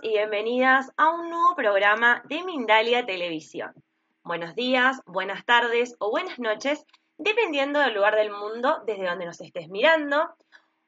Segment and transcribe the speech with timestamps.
[0.00, 3.74] Y bienvenidas a un nuevo programa de Mindalia Televisión.
[4.22, 6.86] Buenos días, buenas tardes o buenas noches,
[7.18, 10.34] dependiendo del lugar del mundo desde donde nos estés mirando.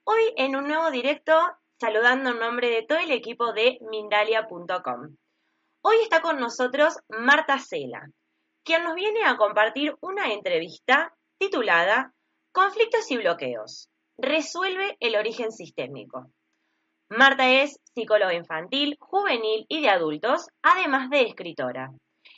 [0.04, 1.38] Hoy en un nuevo directo,
[1.78, 5.16] saludando en nombre de todo el equipo de Mindalia.com.
[5.82, 8.08] Hoy está con nosotros Marta Cela,
[8.62, 12.14] quien nos viene a compartir una entrevista titulada
[12.52, 13.90] Conflictos y bloqueos.
[14.16, 16.30] Resuelve el origen sistémico.
[17.10, 21.90] Marta es psicóloga infantil, juvenil y de adultos, además de escritora.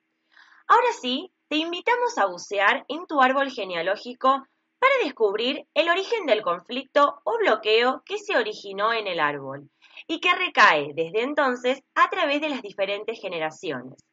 [0.68, 4.46] Ahora sí, te invitamos a bucear en tu árbol genealógico
[4.78, 9.70] para descubrir el origen del conflicto o bloqueo que se originó en el árbol
[10.06, 14.04] y que recae desde entonces a través de las diferentes generaciones,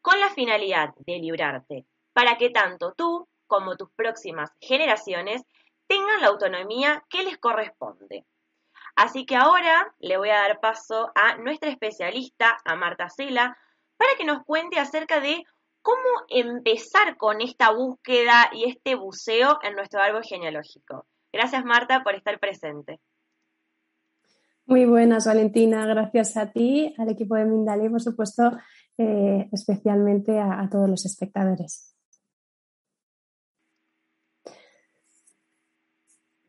[0.00, 5.42] con la finalidad de librarte para que tanto tú como tus próximas generaciones
[5.86, 8.24] tengan la autonomía que les corresponde.
[8.96, 13.56] Así que ahora le voy a dar paso a nuestra especialista, a Marta Cela,
[13.96, 15.44] para que nos cuente acerca de
[15.82, 21.06] cómo empezar con esta búsqueda y este buceo en nuestro árbol genealógico.
[21.32, 23.00] Gracias, Marta, por estar presente.
[24.66, 25.84] Muy buenas, Valentina.
[25.86, 28.52] Gracias a ti, al equipo de Mindale y, por supuesto,
[28.96, 31.94] eh, especialmente a, a todos los espectadores.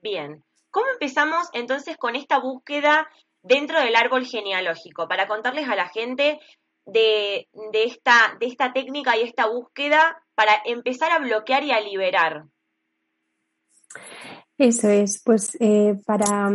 [0.02, 3.08] Bien, ¿Cómo empezamos entonces con esta búsqueda
[3.42, 5.08] dentro del árbol genealógico?
[5.08, 6.38] Para contarles a la gente
[6.86, 12.48] de, esta, técnica y esta búsqueda para empezar a bloquear y a liberar.
[14.58, 16.52] Eso es, pues eh, para,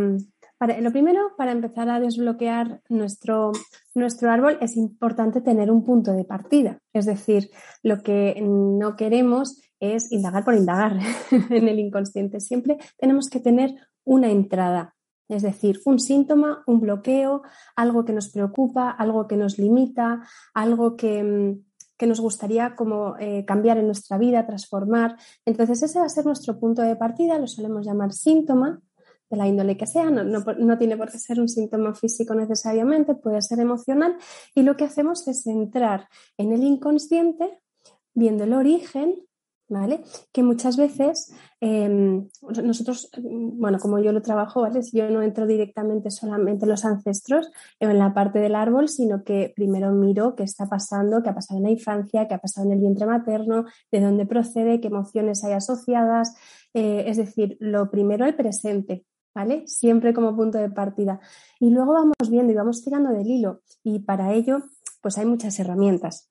[0.59, 3.53] para, lo primero, para empezar a desbloquear nuestro,
[3.95, 6.77] nuestro árbol es importante tener un punto de partida.
[6.93, 7.49] Es decir,
[7.81, 10.99] lo que no queremos es indagar por indagar
[11.49, 12.39] en el inconsciente.
[12.39, 13.73] Siempre tenemos que tener
[14.03, 14.95] una entrada,
[15.27, 17.43] es decir, un síntoma, un bloqueo,
[17.75, 20.21] algo que nos preocupa, algo que nos limita,
[20.53, 25.17] algo que, mm, nos gustaría como eh, cambiar en nuestra vida, transformar.
[25.45, 28.81] Entonces ese va a ser nuestro punto de partida, lo solemos llamar síntoma
[29.29, 33.13] de la índole que sea, no, no, tiene por qué ser un síntoma físico necesariamente,
[33.13, 34.17] puede ser emocional
[34.55, 37.61] y lo que hacemos es entrar en el inconsciente
[38.13, 39.15] viendo el origen
[39.71, 40.03] ¿vale?
[40.33, 42.27] Que muchas veces em,
[42.63, 44.81] nosotros, bueno, como yo lo trabajo, ¿vale?
[44.91, 49.53] Yo no entro directamente solamente en los ancestros en la parte del árbol, sino que
[49.55, 52.73] primero miro qué está pasando, qué ha pasado en la infancia, qué ha pasado en
[52.73, 56.35] el vientre materno, de dónde procede, qué emociones hay asociadas,
[56.73, 59.63] eh, es decir, lo primero el presente, ¿vale?
[59.67, 61.21] Siempre como punto de partida.
[61.59, 64.63] Y luego vamos viendo y vamos tirando del hilo y para ello,
[65.01, 66.27] pues hay muchas herramientas.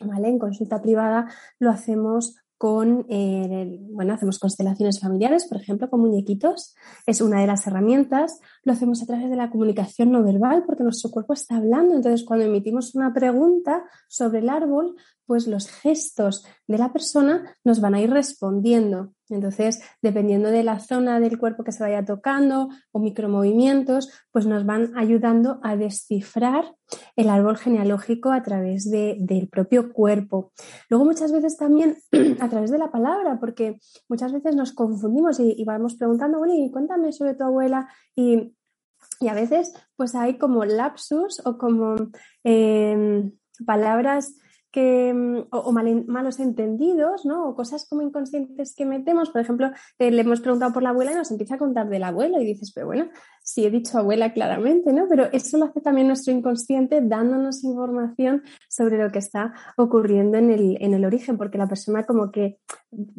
[0.00, 0.28] ¿Vale?
[0.28, 1.28] En consulta privada
[1.60, 6.74] lo hacemos con, eh, bueno, hacemos constelaciones familiares, por ejemplo, con muñequitos,
[7.06, 8.40] es una de las herramientas.
[8.62, 11.94] Lo hacemos a través de la comunicación no verbal porque nuestro cuerpo está hablando.
[11.94, 14.96] Entonces, cuando emitimos una pregunta sobre el árbol,
[15.26, 19.12] pues los gestos de la persona nos van a ir respondiendo.
[19.30, 24.66] Entonces, dependiendo de la zona del cuerpo que se vaya tocando o micromovimientos, pues nos
[24.66, 26.74] van ayudando a descifrar
[27.16, 30.52] el árbol genealógico a través del propio cuerpo.
[30.90, 31.96] Luego, muchas veces también
[32.40, 33.78] a través de la palabra, porque
[34.08, 38.54] muchas veces nos confundimos y, vamos preguntando, bueno, y cuéntame sobre tu abuela y,
[39.28, 41.94] a veces pues hay como lapsus o como
[42.42, 43.32] em,
[43.64, 44.34] palabras
[44.74, 47.48] que mm, o, malos entendidos, ¿no?
[47.48, 49.30] O cosas como inconscientes que metemos.
[49.30, 52.02] Por ejemplo, eh, le hemos preguntado por la abuela y nos empieza a contar del
[52.02, 53.08] abuelo y dices, pero bueno,
[53.44, 55.06] sí he dicho abuela claramente, ¿no?
[55.08, 60.50] Pero eso lo hace también nuestro inconsciente dándonos información sobre lo que está ocurriendo en
[60.50, 62.58] el, en el origen, porque la persona como que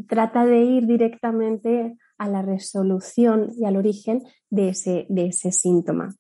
[0.10, 6.16] trata de ir directamente a la resolución y al origen de ese, de ese síntoma.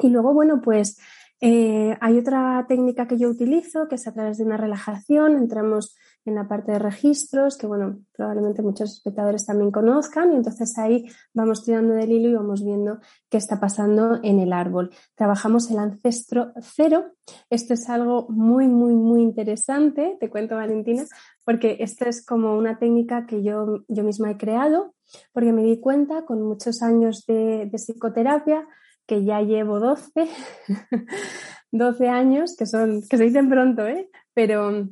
[0.00, 0.98] Y luego, bueno, pues
[1.40, 5.36] eh, hay otra técnica que yo utilizo, que es a través de una relajación.
[5.36, 10.76] Entramos en la parte de registros, que bueno, probablemente muchos espectadores también conozcan, y entonces
[10.78, 12.98] ahí vamos tirando del hilo y vamos viendo
[13.30, 14.90] qué está pasando en el árbol.
[15.14, 17.12] Trabajamos el ancestro cero.
[17.50, 21.04] Esto es algo muy, muy, muy interesante, te cuento Valentina,
[21.44, 24.94] porque esto es como una técnica que yo, yo misma he creado,
[25.32, 28.66] porque me di cuenta con muchos años de, de psicoterapia
[29.08, 30.28] que ya llevo 12,
[31.72, 34.10] 12 años, que son, que se dicen pronto, ¿eh?
[34.34, 34.86] Pero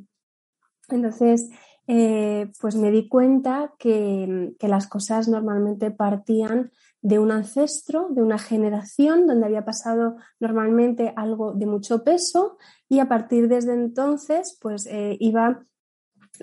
[0.89, 1.49] entonces,
[1.85, 6.71] eh, pues me di cuenta que, que, las cosas normalmente partían
[7.01, 12.57] de un ancestro, de una generación donde había pasado normalmente algo de mucho peso
[12.89, 15.63] y a partir desde entonces, pues eh, iba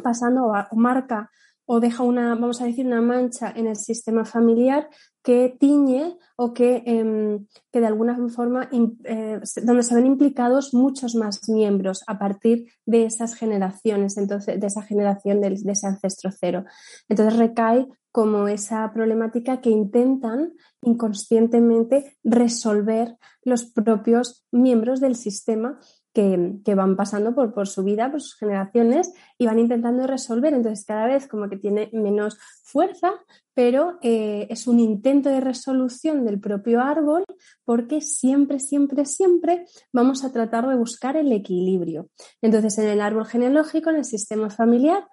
[0.02, 1.30] pasando o marca
[1.66, 4.88] o deja una, vamos a decir, una mancha en el sistema familiar
[5.24, 11.14] que tiñe o que, em, que de alguna forma, eh, donde se ven implicados muchos
[11.14, 16.30] más miembros a partir de esas generaciones, entonces, de esa generación de, de ese ancestro
[16.30, 16.64] cero.
[17.08, 25.80] Entonces recae como esa problemática que intentan inconscientemente resolver los propios miembros del sistema
[26.14, 30.54] que, van pasando por, por, su vida, por sus generaciones y van intentando resolver.
[30.54, 33.12] Entonces, cada vez como que tiene menos fuerza,
[33.52, 37.24] pero eh, es un intento de resolución del propio árbol
[37.64, 42.08] porque siempre, siempre, siempre vamos a tratar de buscar el equilibrio.
[42.40, 45.04] Entonces, en el árbol genealógico, en el sistema familiar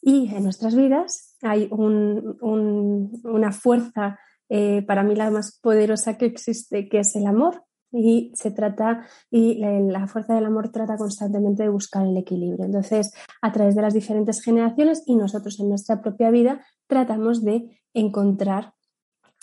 [0.00, 6.88] y en nuestras vidas hay una fuerza, eh, para mí la más poderosa que existe,
[6.88, 11.68] que es el amor y se trata, y la, fuerza del amor trata constantemente de
[11.68, 12.64] buscar el equilibrio.
[12.64, 13.12] Entonces,
[13.42, 18.74] a través de las diferentes generaciones y nosotros en nuestra propia vida, tratamos de encontrar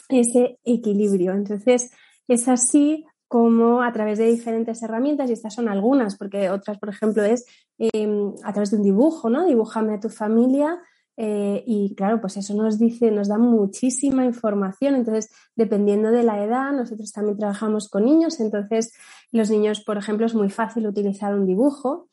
[0.10, 1.34] ese equilibrio.
[1.34, 1.92] Entonces,
[2.28, 6.90] es así como a través de diferentes herramientas, y estas son algunas, porque otras, por
[6.90, 7.46] ejemplo, es
[7.80, 9.46] em, a través de un dibujo, ¿no?
[9.46, 10.78] Dibújame a tu familia,
[11.16, 14.96] eh, y claro, pues eso nos dice, nos da muchísima información.
[14.96, 18.40] Entonces, dependiendo de la edad, nosotros también trabajamos con niños.
[18.40, 18.94] Entonces,
[19.32, 22.10] los niños, por ejemplo, es muy fácil utilizar un dibujo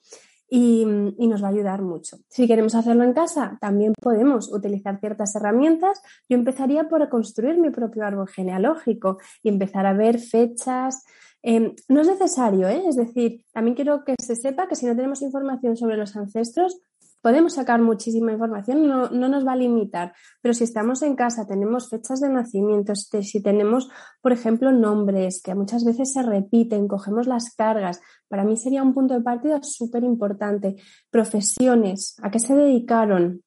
[0.49, 0.85] y,
[1.17, 2.19] y, nos va a ayudar mucho.
[2.29, 6.03] Si queremos hacerlo en casa, también podemos utilizar ciertas herramientas.
[6.29, 11.05] Yo empezaría por construir mi propio árbol genealógico y empezar a ver fechas.
[11.43, 12.83] Eh, no es necesario, ¿eh?
[12.87, 16.81] es decir, también quiero que se sepa que si no tenemos información sobre los ancestros,
[17.21, 21.89] podemos sacar muchísima información, no, nos va a limitar, pero si estamos en casa, tenemos
[21.89, 23.91] fechas de nacimiento, si tenemos,
[24.23, 28.95] por ejemplo, nombres que muchas veces se repiten, cogemos las cargas, para mí sería un
[28.95, 30.77] punto de partida súper importante.
[31.11, 33.43] Profesiones, ¿a qué se dedicaron?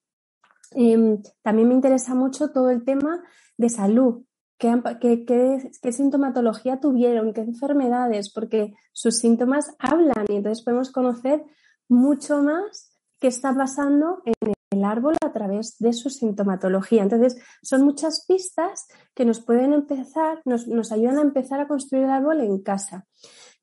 [0.72, 3.24] Em, también me interesa mucho todo el tema
[3.58, 4.24] de salud.
[4.58, 7.34] ¿Qué, qué, sintomatología tuvieron?
[7.34, 8.32] ¿Qué enfermedades?
[8.32, 11.44] Porque sus síntomas hablan y entonces podemos conocer
[11.90, 12.93] mucho más
[13.24, 17.04] qué está pasando en el árbol a través de su sintomatología.
[17.04, 18.86] Entonces, son muchas pistas
[19.16, 23.06] que nos pueden empezar, nos, ayudan a empezar a construir el árbol en casa.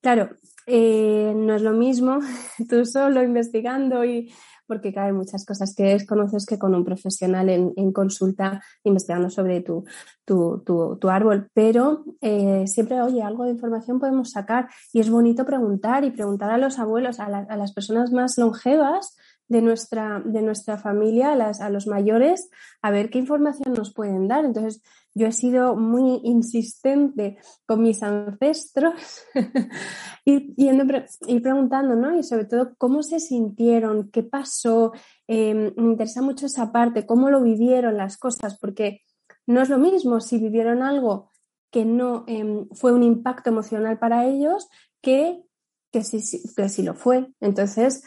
[0.01, 0.31] Claro,
[0.67, 2.21] eh, no es lo mismo
[2.71, 4.33] tú solo investigando y
[4.67, 9.85] porque hay muchas cosas que desconoces que con un profesional en, consulta investigando sobre tu,
[10.25, 11.51] tu, árbol.
[11.53, 16.51] Pero eh, siempre, oye, algo de información podemos sacar y es bonito preguntar y preguntar
[16.51, 19.17] a los abuelos, a las personas más longevas,
[19.51, 22.51] de nuestra, de nuestra familia, a, los mayores,
[22.83, 24.45] a ver qué información nos pueden dar.
[24.45, 24.81] Entonces,
[25.13, 28.95] yo he sido muy insistente con mis ancestros
[30.25, 32.17] y, y, preguntando, ¿no?
[32.17, 34.09] Y sobre todo, ¿cómo se sintieron?
[34.13, 34.93] ¿Qué pasó?
[35.27, 39.03] Em, me interesa mucho esa parte, cómo lo vivieron las cosas, porque
[39.49, 41.29] no es lo mismo si vivieron algo
[41.73, 44.69] que no em, fue un impacto emocional para ellos
[45.01, 45.43] que,
[45.91, 47.33] que, si, que si lo fue.
[47.41, 48.05] Entonces,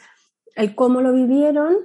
[0.55, 1.75] el cómo lo vivieron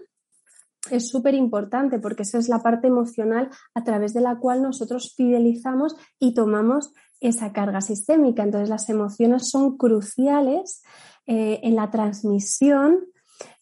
[0.90, 5.14] es súper importante porque esa es la parte emocional a través de la cual nosotros
[5.16, 8.42] fidelizamos y tomamos esa carga sistémica.
[8.42, 10.82] Entonces las emociones son cruciales
[11.26, 13.06] eh, en la transmisión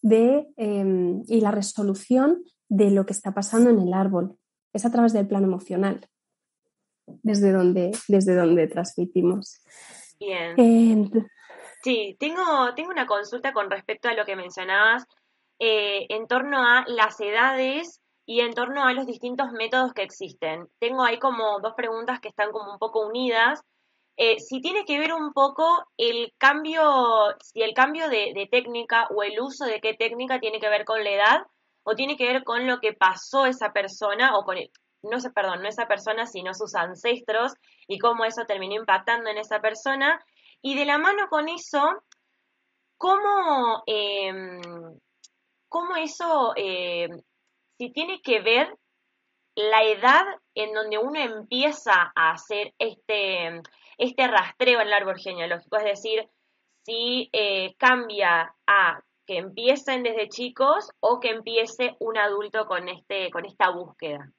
[0.03, 4.37] de, em, y la resolución de lo que está pasando en el árbol.
[4.73, 6.07] Es a través del plano emocional,
[7.23, 9.61] desde donde, desde donde transmitimos.
[10.19, 11.11] Bien.
[11.87, 15.05] Sí, tengo, tengo una consulta con respecto a lo que mencionabas
[15.61, 20.67] eh, en torno a las edades y en torno a los distintos métodos que existen.
[20.81, 23.63] Tengo ahí como dos preguntas que están como un poco unidas.
[24.17, 26.83] Eh, si tiene que ver un poco el cambio,
[27.41, 31.05] si el cambio de, técnica o el uso de qué técnica tiene que ver con
[31.05, 31.47] la edad
[31.85, 34.57] o tiene que ver con lo que pasó esa persona o con,
[35.03, 37.53] no sé, perdón, no esa persona, sino sus ancestros
[37.87, 40.21] y cómo eso terminó impactando en esa persona.
[40.67, 42.03] Y de la mano con eso,
[42.97, 44.61] cómo, em,
[45.69, 47.09] cómo eso eh,
[47.79, 48.77] si tiene que ver
[49.55, 50.25] la edad
[50.57, 53.63] en donde uno empieza a hacer este,
[53.97, 56.29] este rastreo en el árbol genealógico, es decir,
[56.85, 63.31] si eh, cambia a que empiecen desde chicos o que empiece un adulto con, este,
[63.31, 64.33] con esta búsqueda.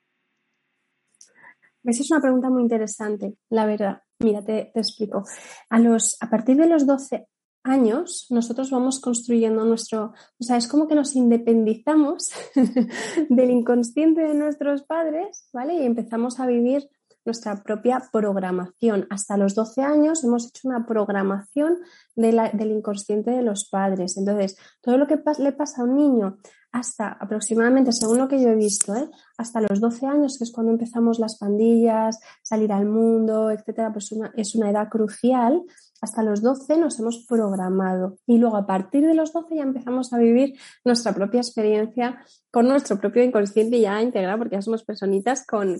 [1.85, 4.01] Esa es una pregunta muy interesante, la verdad.
[4.19, 5.23] Mira, te, explico.
[5.69, 7.27] A, los, a partir de los 12
[7.63, 12.31] años nosotros vamos construyendo nuestro, o sea, es como que nos independizamos
[13.29, 15.75] del inconsciente de nuestros padres, ¿vale?
[15.75, 16.89] Y empezamos a vivir
[17.25, 19.05] nuestra propia programación.
[19.09, 21.77] Hasta los 12 años hemos hecho una programación
[22.15, 24.17] del inconsciente de los padres.
[24.17, 26.37] Entonces, todo lo que le pasa a un niño
[26.71, 29.09] hasta aproximadamente, según lo que yo he visto, ¿eh?
[29.37, 34.13] hasta los 12 años, que es cuando empezamos las pandillas, salir al mundo, etcétera, pues
[34.35, 35.63] es una edad crucial
[36.01, 40.13] hasta los 12 nos hemos programado y luego a partir de los 12 ya empezamos
[40.13, 40.53] a vivir
[40.85, 45.75] nuestra propia experiencia con nuestro propio inconsciente ya integrado porque ya somos personitas con,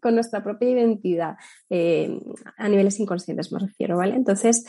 [0.00, 1.36] con, nuestra propia identidad
[1.68, 2.18] eh,
[2.56, 4.14] a niveles inconscientes me refiero, ¿vale?
[4.14, 4.64] Entonces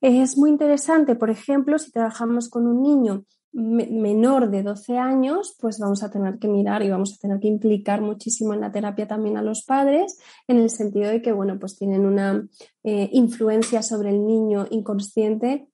[0.00, 5.78] es muy interesante, por ejemplo, si trabajamos con un niño menor de 12 años, pues
[5.78, 9.08] vamos a tener que mirar y vamos a tener que implicar muchísimo en la terapia
[9.08, 12.46] también a los padres, en el sentido de que, bueno, pues tienen una
[12.84, 15.68] eh, influencia sobre el niño inconsciente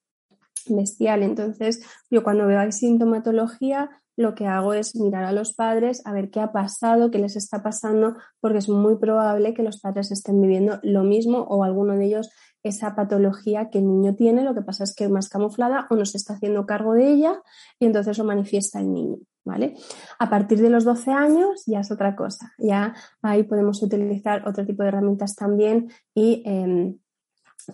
[0.67, 1.23] bestial.
[1.23, 6.13] Entonces, yo cuando veo hay sintomatología, lo que hago es mirar a los padres a
[6.13, 10.11] ver qué ha pasado, qué les está pasando, porque es muy probable que los padres
[10.11, 12.31] estén viviendo lo mismo o alguno de ellos
[12.65, 16.07] esa patología que el niño tiene, lo que pasa es que más camuflada o no
[16.07, 17.43] se está haciendo cargo de ella
[17.79, 19.75] y entonces lo manifiesta el niño, ¿vale?
[20.19, 24.65] A partir de los 12 años ya es otra cosa, ya ahí podemos utilizar otro
[24.65, 26.43] tipo de herramientas también y...
[26.47, 26.99] Em,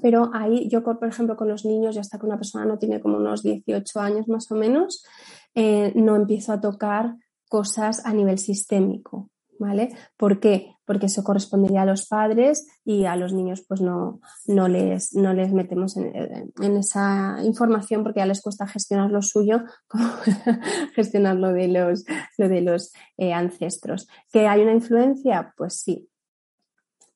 [0.03, 3.01] pero ahí yo, por ejemplo, con los niños, ya hasta que una persona no tiene
[3.01, 5.05] como unos 18 años más o menos,
[5.55, 7.17] eh, no empiezo a tocar
[7.49, 9.95] cosas a nivel sistémico, ¿vale?
[10.17, 10.77] ¿Por qué?
[10.85, 15.35] Porque eso correspondería a los padres y a los niños pues no, no, les, no
[15.35, 20.09] les metemos en, esa información porque ya les cuesta gestionar lo suyo como
[20.95, 22.05] gestionar lo de los,
[22.39, 24.09] lo de los eh, ancestros.
[24.33, 25.53] ¿Que hay una influencia?
[25.57, 26.09] Pues sí.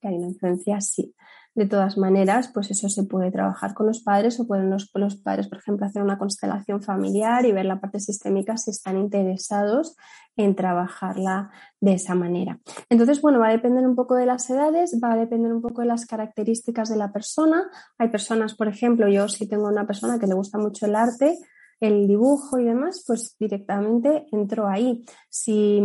[0.00, 1.14] Que hay una influencia, sí.
[1.54, 5.16] De todas maneras, pues eso se puede trabajar con los padres o pueden los, los,
[5.16, 9.96] padres, por ejemplo, hacer una constelación familiar y ver la parte sistémica si están interesados
[10.36, 12.58] en trabajarla de esa manera.
[12.90, 15.82] Entonces, bueno, va a depender un poco de las edades, va a depender un poco
[15.82, 17.70] de las características de la persona.
[17.98, 21.38] Hay personas, por ejemplo, yo si tengo una persona que le gusta mucho el arte,
[21.80, 25.04] el dibujo y demás, pues directamente entro ahí.
[25.28, 25.80] Si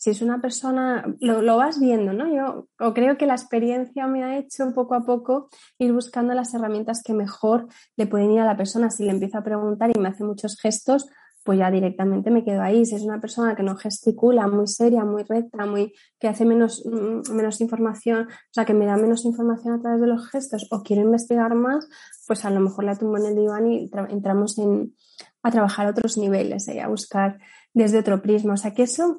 [0.00, 2.26] si es una persona, lo, vas viendo, ¿no?
[2.34, 7.02] Yo creo que la experiencia me ha hecho poco a poco ir buscando las herramientas
[7.04, 7.66] que mejor
[7.96, 8.90] le pueden ir a la persona.
[8.90, 11.10] Si le empiezo a preguntar y me hace muchos gestos,
[11.44, 12.86] pues ya directamente me quedo ahí.
[12.86, 16.82] Si es una persona que no gesticula, muy seria, muy recta, muy, que hace menos,
[16.86, 20.66] mm, menos información, o sea, que me da menos información a través de los gestos
[20.70, 21.86] o quiero investigar más,
[22.26, 24.94] pues a lo mejor la tumbo en el diván y entramos en,
[25.42, 27.38] a trabajar otros niveles, eh, a buscar
[27.74, 28.54] desde otro prisma.
[28.54, 29.18] O sea, que eso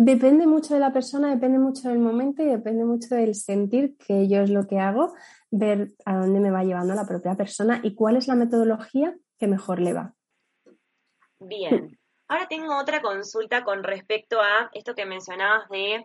[0.00, 4.28] Depende mucho de la persona, depende mucho del momento y depende mucho del sentir que
[4.28, 5.12] yo es lo que hago,
[5.50, 9.48] ver a dónde me va llevando la propia persona y cuál es la metodología que
[9.48, 10.14] mejor le va.
[11.40, 16.04] Bien, ahora tengo otra consulta con respecto a esto que mencionabas de,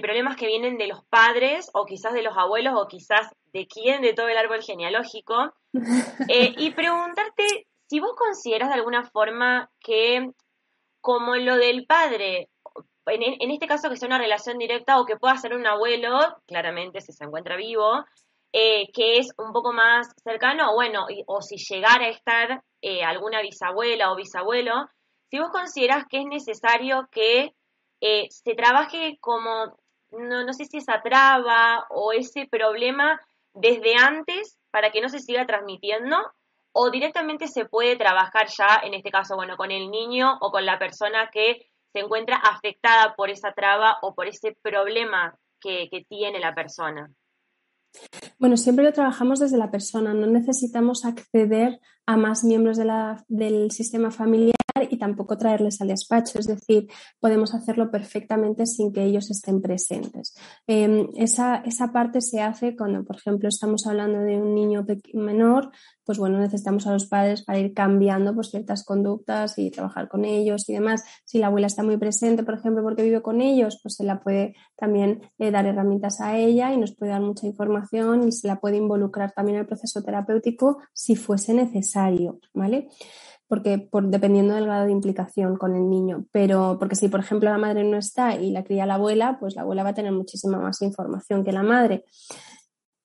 [0.00, 4.02] problemas que vienen de los padres o quizás de los abuelos o quizás de quién
[4.02, 5.52] de todo el árbol genealógico
[6.28, 10.30] eh, y preguntarte si vos consideras de alguna forma que
[11.00, 12.50] como lo del padre
[13.06, 17.00] en, este caso que sea una relación directa o que pueda ser un abuelo, claramente
[17.00, 18.04] si se encuentra vivo,
[18.52, 23.04] eh, que es un poco más cercano, o bueno, o si llegara a estar eh,
[23.04, 24.88] alguna bisabuela o bisabuelo,
[25.30, 27.52] si vos consideras que es necesario que
[28.00, 29.76] eh, se trabaje como,
[30.10, 33.20] no, no sé si esa traba o ese problema
[33.54, 36.16] desde antes para que no se siga transmitiendo,
[36.72, 40.66] o directamente se puede trabajar ya, en este caso, bueno, con el niño o con
[40.66, 46.38] la persona que se encuentra afectada por esa traba o por ese problema que, tiene
[46.38, 47.10] la persona.
[48.38, 52.76] Bueno, siempre lo trabajamos desde la persona, no necesitamos acceder a más miembros
[53.28, 54.54] del sistema familiar
[54.90, 56.88] y tampoco traerles al despacho, es decir,
[57.20, 60.34] podemos hacerlo perfectamente sin que ellos estén presentes.
[60.66, 65.70] Em, esa, esa parte se hace cuando, por ejemplo, estamos hablando de un niño menor,
[66.04, 70.24] pues bueno, necesitamos a los padres para ir cambiando pues, ciertas conductas y trabajar con
[70.24, 71.04] ellos y demás.
[71.24, 74.20] Si la abuela está muy presente, por ejemplo, porque vive con ellos, pues se la
[74.20, 78.46] puede también eh, dar herramientas a ella y nos puede dar mucha información y se
[78.46, 82.88] la puede involucrar también en el proceso terapéutico si fuese necesario, ¿vale?
[83.48, 86.26] Porque por, dependiendo del grado de implicación con el niño.
[86.32, 89.54] Pero porque si, por ejemplo, la madre no está y la cría la abuela, pues
[89.54, 92.04] la abuela va a tener muchísima más información que la madre.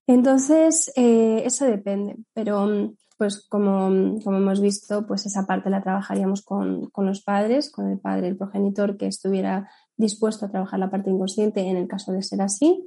[0.08, 3.88] Entonces, eh, eso depende, pero pues como,
[4.26, 8.98] hemos visto, pues esa parte la trabajaríamos con, los padres, con el padre, el progenitor
[8.98, 12.84] que estuviera dispuesto a trabajar la parte inconsciente en el caso de ser así.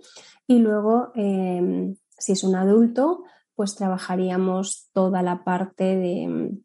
[0.49, 3.23] Y luego, em, si es un adulto,
[3.55, 6.59] pues trabajaríamos toda la parte de,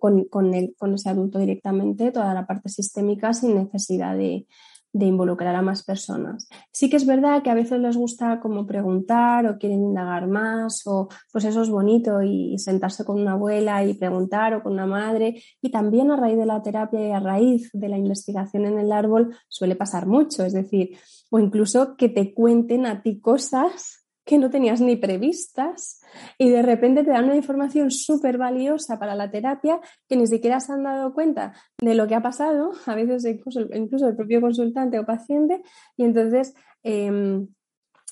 [0.00, 4.46] con, con, con ese adulto directamente, toda la parte sistémica sin necesidad de,
[4.92, 6.48] de involucrar a más personas.
[6.72, 10.82] Sí que es verdad que a veces les gusta como preguntar o quieren indagar más
[10.86, 14.86] o pues eso es bonito y sentarse con una abuela y preguntar o con una
[14.86, 18.78] madre y también a raíz de la terapia y a raíz de la investigación en
[18.78, 20.96] el árbol suele pasar mucho, es decir,
[21.30, 23.99] o incluso que te cuenten a ti cosas
[24.30, 26.02] que no tenías ni previstas
[26.38, 30.60] y de repente te dan una información súper valiosa para la terapia que ni siquiera
[30.60, 35.00] se han dado cuenta de lo que ha pasado, a veces incluso, el propio consultante
[35.00, 35.62] o paciente,
[35.96, 37.48] y entonces em,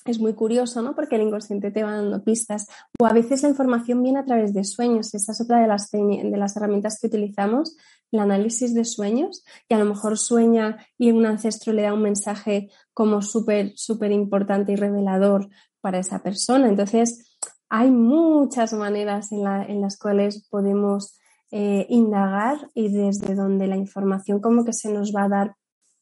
[0.03, 0.93] es muy curioso, ¿no?
[0.93, 2.67] Porque el inconsciente te va dando pistas.
[2.99, 5.13] O a veces la información viene a través de sueños.
[5.13, 7.77] Esta es otra de las, de las herramientas que utilizamos,
[8.11, 12.01] el análisis de sueños, que a lo mejor sueña y un ancestro le da un
[12.01, 15.49] mensaje como súper, súper importante y revelador
[15.81, 16.67] para esa persona.
[16.67, 17.37] Entonces,
[17.69, 21.19] hay muchas maneras en, las cuales podemos
[21.51, 25.55] eh, indagar y desde donde la información como que se nos va a dar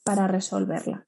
[0.03, 1.05] para resolverla.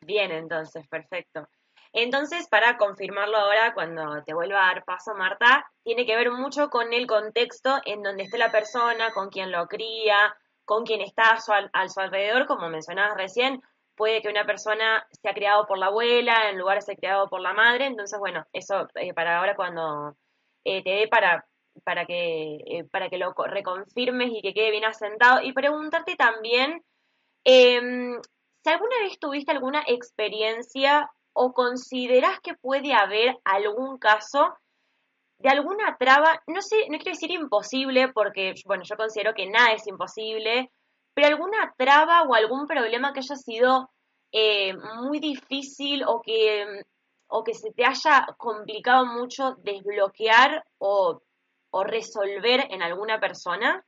[0.00, 1.48] Bien, entonces, perfecto.
[1.92, 6.68] Entonces, para confirmarlo ahora, cuando te vuelva a dar paso, Marta, tiene que ver mucho
[6.68, 11.30] con el contexto en donde esté la persona, con quien lo cría, con quien está
[11.30, 13.62] a su, a su alrededor, como mencionabas recién,
[13.96, 17.40] puede que una persona sea criado por la abuela en lugar de ser criado por
[17.40, 20.16] la madre, entonces bueno, eso eh, para ahora cuando
[20.64, 21.46] eh, te dé para,
[21.84, 25.40] para, que, eh, para que lo reconfirmes y que quede bien asentado.
[25.42, 26.82] Y preguntarte también
[27.44, 28.20] em,
[28.62, 34.56] si alguna vez tuviste alguna experiencia o consideras que puede haber algún caso
[35.38, 39.72] de alguna traba, no sé, no quiero decir imposible porque, bueno, yo considero que nada
[39.72, 40.70] es imposible,
[41.14, 43.90] pero alguna traba o algún problema que haya sido
[44.36, 46.82] eh, muy difícil o que,
[47.28, 51.20] o que se te haya complicado mucho desbloquear o,
[51.86, 53.84] resolver en alguna persona?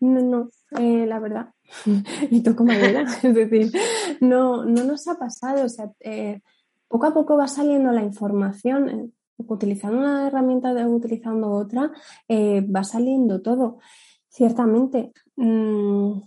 [0.00, 1.54] No, no, eh, la verdad.
[2.30, 3.02] y toco madera.
[3.22, 3.72] es decir,
[4.20, 5.64] no, no nos ha pasado.
[5.64, 6.40] O sea, eh,
[6.88, 9.12] poco a poco va saliendo la información.
[9.38, 11.92] utilizando una herramienta o utilizando otra,
[12.28, 13.78] va saliendo todo.
[14.32, 15.12] Ciertamente.
[15.36, 16.22] Mm,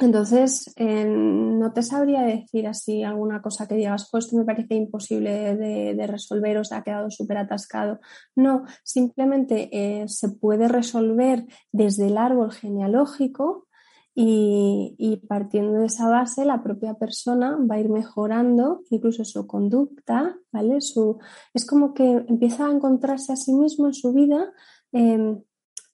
[0.00, 4.74] entonces, eh, no te sabría decir así alguna cosa que digas, pues esto me parece
[4.74, 8.00] imposible de, resolver o se ha quedado súper atascado.
[8.36, 13.66] No, simplemente eh, se puede resolver desde el árbol genealógico
[14.14, 20.36] y, partiendo de esa base, la propia persona va a ir mejorando incluso su conducta,
[20.52, 20.82] ¿vale?
[20.82, 21.18] Su,
[21.54, 24.52] es como que empieza a encontrarse a sí mismo en su vida.
[24.92, 25.42] Em,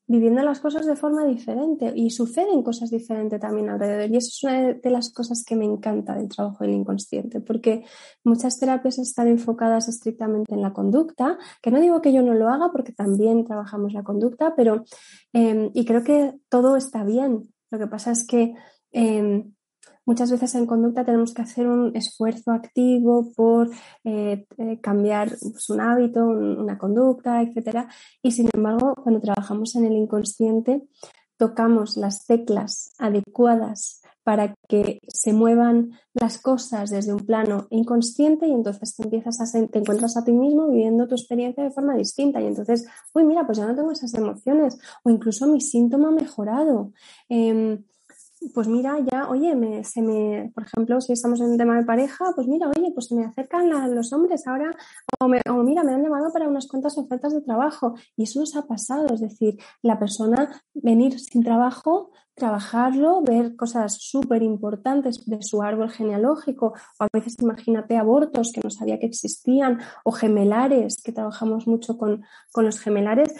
[0.08, 4.10] viviendo las cosas de forma diferente y suceden cosas diferentes también alrededor.
[4.10, 7.84] Y eso es una de las cosas que me encanta del trabajo del inconsciente, porque
[8.24, 12.48] muchas terapias están enfocadas estrictamente en la conducta, que no digo que yo no lo
[12.48, 14.82] haga porque también trabajamos la conducta, pero
[15.34, 17.52] em, y creo que todo está bien.
[17.70, 18.54] Lo que pasa es que
[18.92, 19.52] em,
[20.08, 23.68] Muchas veces en conducta tenemos que hacer un esfuerzo activo por
[24.04, 27.86] eh, eh, cambiar pues, un hábito, una conducta, etc.
[28.22, 30.80] Y sin embargo, cuando trabajamos en el inconsciente,
[31.36, 38.52] tocamos las teclas adecuadas para que se muevan las cosas desde un plano inconsciente y
[38.52, 42.46] entonces te empiezas te encuentras a ti mismo viviendo tu experiencia de forma distinta y
[42.46, 46.92] entonces, uy, mira, pues ya no tengo esas emociones o incluso mi síntoma ha mejorado.
[47.28, 47.84] Em,
[48.54, 51.84] pues mira, ya, oye, me, se me, por ejemplo, si estamos en un tema de
[51.84, 54.70] pareja, pues mira, oye, pues se me acercan los hombres ahora,
[55.20, 58.56] o, o, mira, me han llamado para unas cuantas ofertas de trabajo, y eso nos
[58.56, 65.42] ha pasado, es decir, la persona venir sin trabajo, trabajarlo, ver cosas súper importantes de
[65.42, 71.02] su árbol genealógico, o a veces imagínate abortos que no sabía que existían, o gemelares,
[71.02, 72.22] que trabajamos mucho con,
[72.52, 73.34] con los gemelares,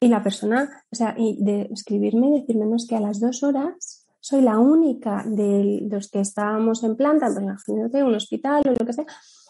[0.00, 3.20] Y la persona, o sea, y de escribirme y decirme, no, es que a las
[3.20, 8.62] dos horas soy la única de los que estábamos en planta, pues imagínate, un hospital
[8.64, 9.04] o lo que sea,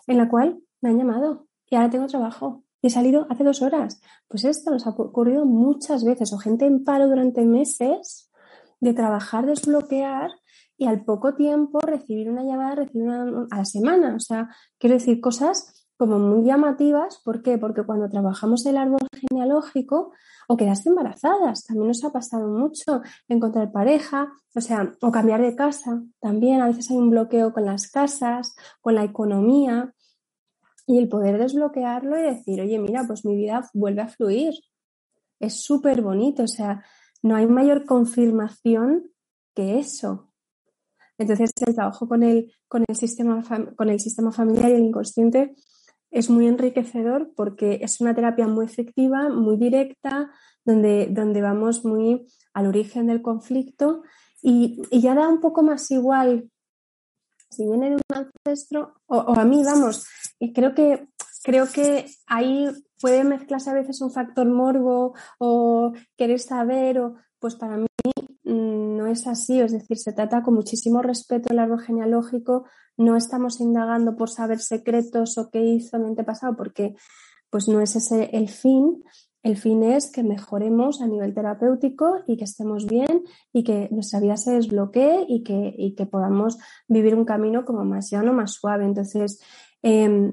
[0.08, 3.62] en la cual me han llamado y ahora tengo trabajo y he salido hace dos
[3.62, 4.00] horas.
[4.26, 8.32] Pues esto nos ha ocurrido muchas veces, o gente en paro durante meses
[8.80, 10.32] de trabajar, desbloquear
[10.76, 14.16] y al poco tiempo recibir una llamada, recibir una a la semana.
[14.16, 17.20] O sea, quiero decir cosas como muy llamativas.
[17.24, 17.58] ¿Por qué?
[17.58, 20.12] Porque cuando trabajamos el árbol genealógico
[20.48, 25.54] o quedaste embarazadas, también nos ha pasado mucho encontrar pareja, o sea, o cambiar de
[25.54, 26.02] casa.
[26.20, 29.94] También a veces hay un bloqueo con las casas, con la economía
[30.86, 34.54] y el poder desbloquearlo y decir, oye, mira, pues mi vida vuelve a fluir.
[35.40, 36.84] Es súper bonito, o sea,
[37.22, 39.10] no hay mayor confirmación
[39.54, 40.30] que eso.
[41.16, 43.42] Entonces, el trabajo con el, con el, sistema,
[43.76, 45.54] con el sistema familiar y el inconsciente
[46.14, 50.30] es muy enriquecedor porque es una terapia muy efectiva, muy directa,
[50.64, 54.02] donde, donde vamos muy al origen del conflicto
[54.40, 56.48] y, ya da un poco más igual
[57.50, 60.06] si viene de un ancestro o, o, a mí, vamos,
[60.38, 61.08] y creo que,
[61.42, 62.68] creo que ahí
[63.00, 67.86] puede mezclarse a veces un factor morbo o querer saber o pues para mí
[68.44, 72.64] mm, no es así, es decir, se trata con muchísimo respeto el árbol genealógico,
[72.96, 76.94] no estamos indagando por saber secretos o qué hizo el antepasado, porque
[77.50, 79.04] pues no es ese el fin.
[79.42, 84.20] El fin es que mejoremos a nivel terapéutico y que estemos bien y que nuestra
[84.20, 88.52] vida se desbloquee y que, y que podamos vivir un camino como más llano, más
[88.52, 88.86] suave.
[88.86, 89.42] Entonces,
[89.82, 90.32] eh,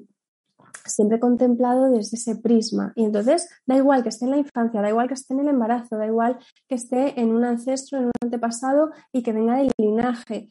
[0.90, 2.94] siempre contemplado desde ese prisma.
[2.96, 5.48] Y entonces da igual que esté en la infancia, da igual que esté en el
[5.50, 9.72] embarazo, da igual que esté en un ancestro, en un antepasado y que venga del
[9.78, 10.50] linaje.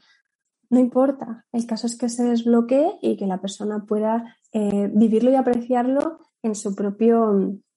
[0.70, 5.30] No importa, el caso es que se desbloquee y que la persona pueda eh, vivirlo
[5.30, 7.32] y apreciarlo en su propio,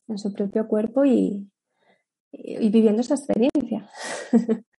[0.07, 1.49] en su propio cuerpo y,
[2.31, 3.89] y viviendo esa experiencia.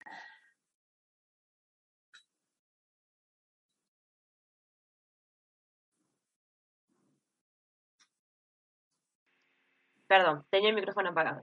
[10.14, 11.42] Perdón, tenía el micrófono apagado.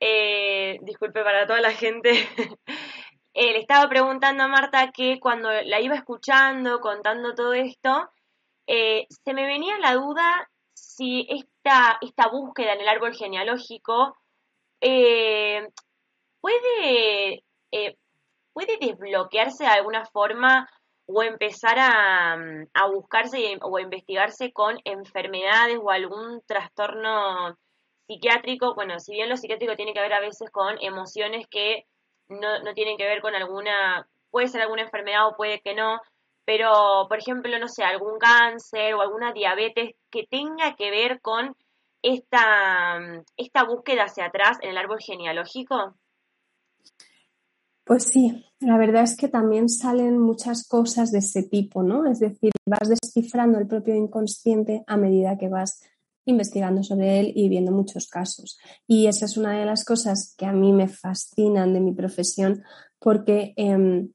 [0.00, 2.10] Eh, disculpe para toda la gente.
[3.34, 8.10] Eh, le estaba preguntando a Marta que cuando la iba escuchando, contando todo esto,
[8.66, 14.16] eh, se me venía la duda si esta, esta búsqueda en el árbol genealógico
[16.40, 17.44] puede,
[18.52, 20.68] puede desbloquearse de alguna forma
[21.06, 27.56] o empezar a, a buscarse o a investigarse con enfermedades o algún trastorno
[28.08, 31.86] psiquiátrico, bueno, si bien lo psiquiátrico tiene que ver a veces con emociones que
[32.28, 36.00] no, no tienen que ver con alguna, puede ser alguna enfermedad o puede que no,
[36.44, 41.54] pero por ejemplo, no sé, algún cáncer o alguna diabetes que tenga que ver con
[42.02, 42.98] esta,
[43.36, 45.94] esta búsqueda hacia atrás en el árbol genealógico?
[47.84, 52.10] Pues sí, la verdad es que también salen muchas cosas de ese tipo, ¿no?
[52.10, 55.82] Es decir, vas descifrando el propio inconsciente a medida que vas
[56.28, 58.58] investigando sobre él y viendo muchos casos.
[58.86, 62.62] Y esa es una de las cosas que a mí me fascinan de mi profesión
[62.98, 64.10] porque em,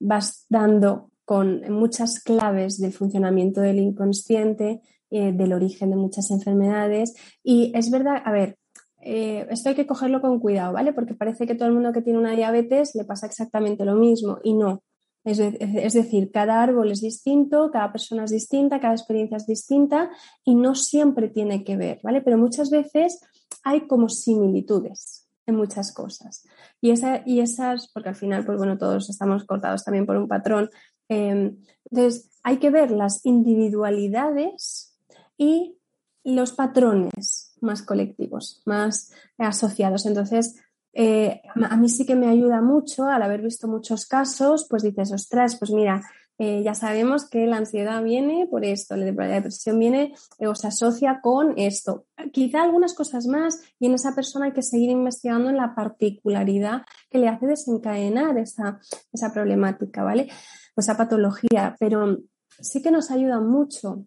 [0.00, 7.14] vas dando con muchas claves del funcionamiento del inconsciente, eh, del origen de muchas enfermedades.
[7.42, 8.56] Y es verdad, a ver,
[9.00, 10.92] eh, esto hay que cogerlo con cuidado, ¿vale?
[10.92, 14.38] Porque parece que todo el mundo que tiene una diabetes le pasa exactamente lo mismo
[14.42, 14.82] y no.
[15.28, 20.10] Es, decir, cada árbol es distinto, cada persona es distinta, cada experiencia es distinta
[20.42, 22.22] y no siempre tiene que ver, ¿vale?
[22.22, 23.20] Pero muchas veces
[23.62, 26.46] hay como similitudes en muchas cosas.
[26.80, 30.28] Y, esa, y esas, porque al final, pues bueno, todos estamos cortados también por un
[30.28, 30.70] patrón.
[31.10, 31.58] Em,
[31.90, 34.96] entonces, hay que ver las individualidades
[35.36, 35.78] y
[36.24, 40.06] los patrones más colectivos, más asociados.
[40.06, 40.56] Entonces,
[41.00, 45.12] eh, a mí sí que me ayuda mucho al haber visto muchos casos, pues dices,
[45.12, 46.02] ostras, pues mira,
[46.38, 51.20] eh, ya sabemos que la ansiedad viene por esto, la depresión viene o se asocia
[51.22, 52.06] con esto.
[52.32, 56.82] Quizá algunas cosas más y en esa persona hay que seguir investigando en la particularidad
[57.08, 58.80] que le hace desencadenar esa,
[59.12, 60.28] esa problemática, ¿vale?
[60.74, 62.18] O esa patología, pero
[62.58, 64.04] sí que nos ayuda mucho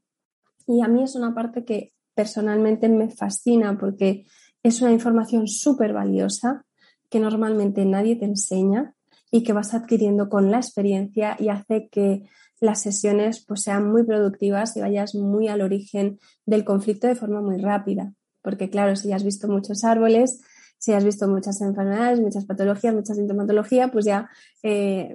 [0.68, 4.26] y a mí es una parte que personalmente me fascina porque
[4.62, 6.66] es una información súper valiosa
[7.12, 8.96] que normalmente nadie te enseña
[9.30, 12.24] y que vas adquiriendo con la experiencia y hace que
[12.60, 17.42] las sesiones pues, sean muy productivas y vayas muy al origen del conflicto de forma
[17.42, 18.14] muy rápida.
[18.42, 20.42] Porque claro, si ya has visto muchos árboles,
[20.78, 24.30] si has visto muchas enfermedades, muchas patologías, mucha sintomatología, pues ya
[24.64, 25.14] eh,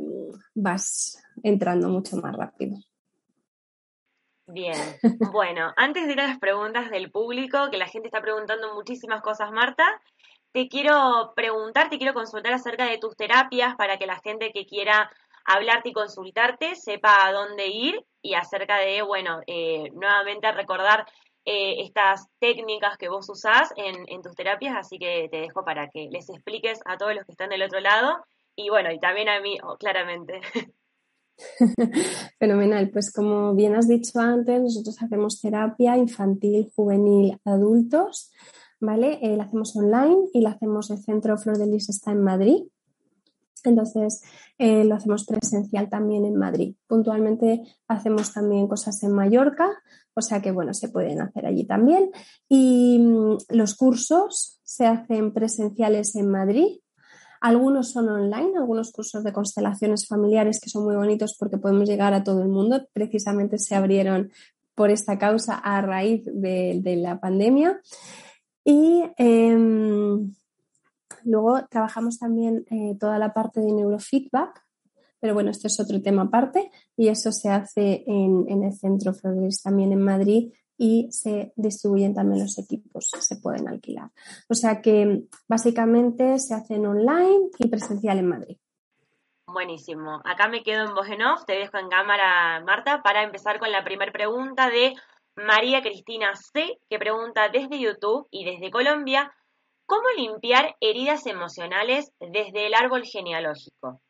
[0.55, 2.77] vas entrando mucho más rápido.
[4.49, 4.79] Bien,
[5.33, 9.21] bueno, antes de ir a las preguntas del público, que la gente está preguntando muchísimas
[9.21, 9.85] cosas, Marta,
[10.57, 14.65] te quiero preguntar, te quiero consultar acerca de tus terapias para que la gente que
[14.65, 15.11] quiera
[15.45, 21.05] hablarte y consultarte sepa a dónde ir y acerca de, bueno, eh, nuevamente recordar
[21.45, 25.91] eh, estas técnicas que vos usás en, en, tus terapias, así que te dejo para
[25.91, 28.25] que les expliques a todos los que están del otro lado.
[28.57, 30.41] Y bueno, y también a mí, oh, claramente.
[32.39, 38.33] Fenomenal, pues como bien has dicho antes, nosotros hacemos terapia infantil, juvenil, adultos,
[38.81, 39.19] ¿vale?
[39.23, 42.65] Eh, la hacemos online y la hacemos, el centro Flor de Lis está en Madrid,
[43.67, 44.23] entonces,
[44.59, 46.77] eh, lo hacemos presencial también en Madrid.
[46.87, 49.69] Puntualmente hacemos también cosas en Mallorca,
[50.15, 52.11] o sea que, bueno, se pueden hacer allí también.
[52.49, 56.81] Y mm, los cursos se hacen presenciales en Madrid.
[57.41, 62.15] Algunos son online, algunos cursos de constelaciones familiares que son muy bonitos porque podemos llegar
[62.15, 62.87] a todo el mundo.
[62.93, 64.31] Precisamente se abrieron
[64.75, 67.81] por esta causa a raíz de, la pandemia.
[68.67, 70.35] Y em,
[71.27, 74.65] Luego trabajamos también eh, toda la parte de neurofeedback,
[75.19, 79.61] pero bueno, esto es otro tema aparte y eso se hace en, el Centro Flores
[79.61, 84.11] también en Madrid y se distribuyen también los equipos, se pueden alquilar.
[84.49, 88.57] O sea que básicamente se hacen online y presencial en Madrid.
[89.49, 90.21] Buenísimo.
[90.25, 93.73] Acá me quedo en voz en off, te dejo en cámara, Marta, para empezar con
[93.73, 94.95] la primera pregunta de
[95.37, 99.33] María Cristina C, que pregunta desde YouTube y desde Colombia,
[99.87, 104.03] ¿Cómo limpiar heridas emocionales desde el árbol genealógico?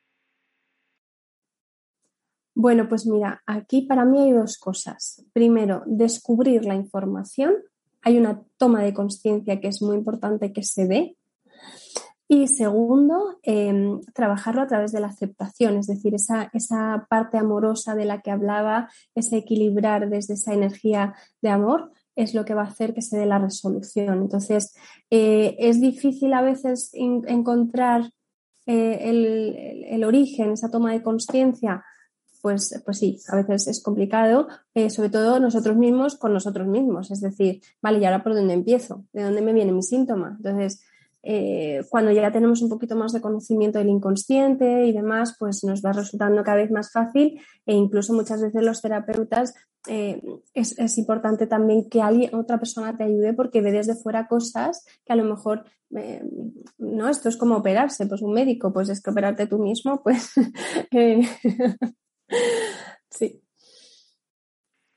[2.55, 5.23] Bueno, pues mira, aquí para mí hay dos cosas.
[5.35, 7.57] Primero, descubrir la información.
[8.01, 11.19] Hay una toma de conciencia que es muy importante que se dé.
[12.29, 17.95] Y segundo, em, trabajarlo a través de la aceptación, es decir, esa, esa parte amorosa
[17.95, 22.63] de la que hablaba, ese equilibrar desde esa energía de amor, es lo que va
[22.63, 24.23] a hacer que se dé la resolución.
[24.23, 24.75] Entonces,
[25.11, 28.11] eh, es difícil a veces encontrar
[28.67, 31.85] eh, el, origen, esa toma de conciencia.
[32.43, 37.11] Pues, pues sí, a veces es complicado, eh, sobre todo nosotros mismos con nosotros mismos.
[37.11, 39.05] Es decir, vale, ¿y ahora por dónde empiezo?
[39.13, 40.35] ¿De dónde me viene mi síntoma?
[40.37, 40.83] Entonces,
[41.91, 45.93] cuando ya tenemos un poquito más de conocimiento del inconsciente y demás, pues nos va
[45.93, 49.55] resultando cada vez más fácil e incluso muchas veces los terapeutas
[49.89, 50.21] eh,
[50.55, 55.13] es, importante también que alguien, otra persona te ayude porque ve desde fuera cosas que
[55.13, 55.65] a lo mejor,
[55.97, 56.23] eh,
[56.79, 60.33] no, esto es como operarse, pues un médico, pues es que operarte tú mismo, pues
[60.91, 61.23] eh,
[63.11, 63.41] sí.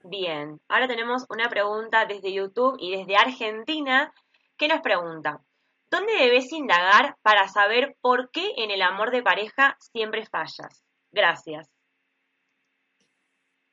[0.04, 4.12] Bien, ahora tenemos una pregunta desde YouTube y desde Argentina
[4.58, 5.44] que nos pregunta,
[5.92, 10.84] ¿dónde debes indagar para saber por qué en el amor de pareja siempre fallas?
[11.12, 11.70] Gracias.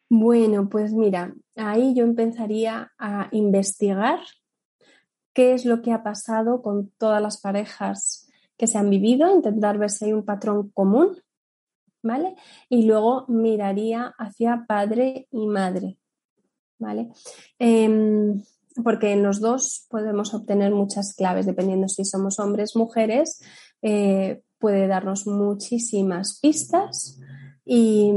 [0.08, 4.20] Bueno, pues mira, ahí yo empezaría a investigar
[5.32, 9.78] qué es lo que ha pasado con todas las parejas que se han vivido, intentar
[9.78, 11.20] ver si hay un patrón común,
[12.02, 12.36] ¿vale?
[12.68, 15.98] Y luego miraría hacia padre y madre,
[16.78, 17.08] ¿vale?
[17.58, 18.42] Em,
[18.82, 23.40] porque en los dos podemos obtener muchas claves, dependiendo si somos hombres, mujeres,
[23.82, 27.18] eh, puede darnos muchísimas pistas
[27.64, 28.12] y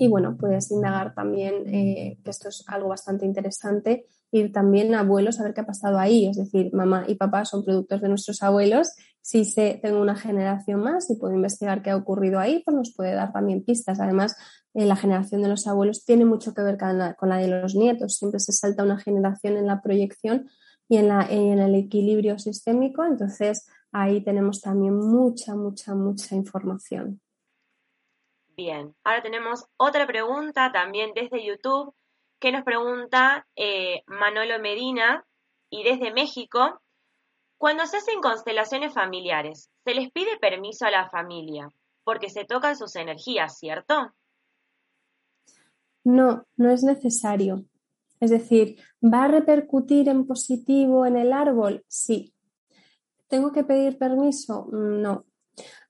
[0.00, 5.00] y bueno, puedes indagar también, eh, que esto es algo bastante interesante, ir también a
[5.00, 6.26] abuelos a ver qué ha pasado ahí.
[6.26, 8.92] Es decir, mamá y papá son productos de nuestros abuelos.
[9.20, 12.94] Si sé, tengo una generación más y puedo investigar qué ha ocurrido ahí, pues nos
[12.94, 13.98] puede dar también pistas.
[13.98, 14.36] Además,
[14.78, 18.14] eh, la generación de los abuelos tiene mucho que ver con la, de los nietos.
[18.14, 20.48] Siempre se salta una generación en la proyección
[20.88, 21.10] y en
[21.58, 23.04] el equilibrio sistémico.
[23.04, 27.20] Entonces, ahí tenemos también mucha, mucha, mucha información.
[28.56, 31.92] Bien, ahora tenemos otra pregunta también desde YouTube
[32.38, 35.24] que nos pregunta eh, Manolo Medina
[35.70, 36.80] y desde México.
[37.56, 41.68] Cuando se hacen constelaciones familiares, se les pide permiso a la familia
[42.04, 44.14] porque se tocan sus energías, ¿cierto?
[46.04, 47.64] No, no es necesario.
[48.20, 51.84] Es decir, ¿va a repercutir en positivo en el árbol?
[51.88, 52.34] Sí.
[53.28, 54.68] ¿Tengo que pedir permiso?
[54.72, 55.24] No.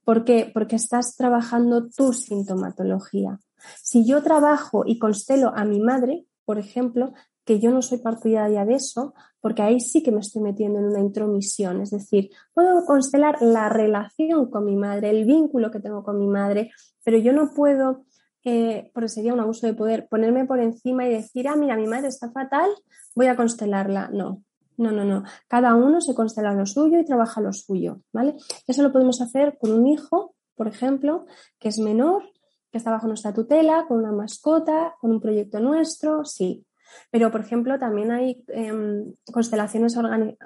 [0.05, 0.51] ¿Por qué?
[0.53, 3.39] Porque estás trabajando tu sintomatología.
[3.83, 7.13] Si yo trabajo y constelo a mi madre, por ejemplo,
[7.45, 10.87] que yo no soy partidaria de eso, porque ahí sí que me estoy metiendo en
[10.87, 11.81] una intromisión.
[11.81, 16.27] Es decir, puedo constelar la relación con mi madre, el vínculo que tengo con mi
[16.27, 16.71] madre,
[17.05, 18.05] pero yo no puedo,
[18.51, 21.87] eh, porque sería un abuso de poder, ponerme por encima y decir, ah, mira, mi
[21.87, 22.71] madre está fatal,
[23.15, 24.09] voy a constelarla.
[24.11, 24.43] No,
[24.79, 25.23] no, no, no.
[25.49, 28.37] Cada uno se constela lo suyo y trabaja lo suyo, ¿vale?
[28.67, 31.27] Eso lo podemos hacer con un hijo, por ejemplo,
[31.59, 32.23] que es menor,
[32.73, 36.65] que está bajo nuestra tutela, con una mascota, con un proyecto nuestro, sí.
[37.11, 39.95] Pero, por ejemplo, también hay em, constelaciones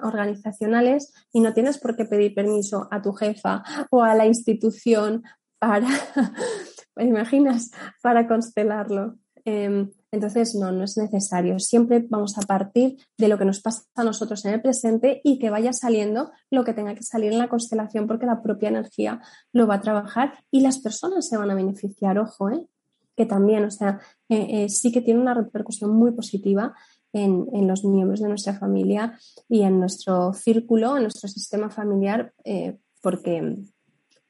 [0.01, 5.23] organizacionales y no tienes por qué pedir permiso a tu jefa o a la institución
[5.57, 5.87] para,
[6.97, 7.71] imaginas?
[8.01, 9.17] Para constelarlo.
[9.45, 11.59] Em, entonces, no, no es necesario.
[11.59, 15.37] Siempre vamos a partir de lo que nos pasa a nosotros en el presente y
[15.39, 19.21] que vaya saliendo lo que tenga que salir en la constelación porque la propia energía
[19.51, 22.67] lo va a trabajar y las personas se van a beneficiar, ojo, ¿eh?
[23.15, 26.73] que también, o sea, eh, eh, sí que tiene una repercusión muy positiva
[27.11, 32.79] en, los miembros de nuestra familia y en nuestro círculo, en nuestro sistema familiar, eh,
[33.01, 33.55] porque,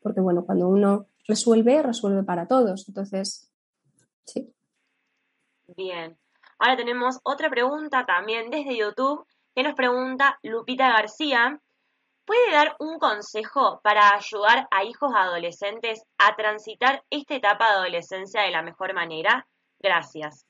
[0.02, 2.88] porque, bueno, cuando uno resuelve, resuelve para todos.
[2.88, 3.52] Entonces,
[4.26, 4.54] sí.
[5.76, 6.18] Bien.
[6.60, 11.60] Ahora tenemos otra pregunta también desde YouTube que nos pregunta Lupita García.
[12.26, 18.42] ¿Puede dar un consejo para ayudar a hijos adolescentes a transitar esta etapa de adolescencia
[18.44, 19.46] de la mejor manera?
[19.80, 20.46] Gracias.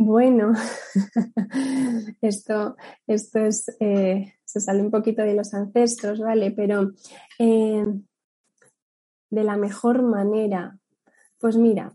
[0.00, 0.52] Bueno,
[2.20, 6.52] esto, esto es, eh, se sale un poquito de los ancestros, ¿vale?
[6.52, 6.92] Pero
[7.38, 7.84] eh,
[9.30, 10.78] de la mejor manera,
[11.38, 11.94] pues mira,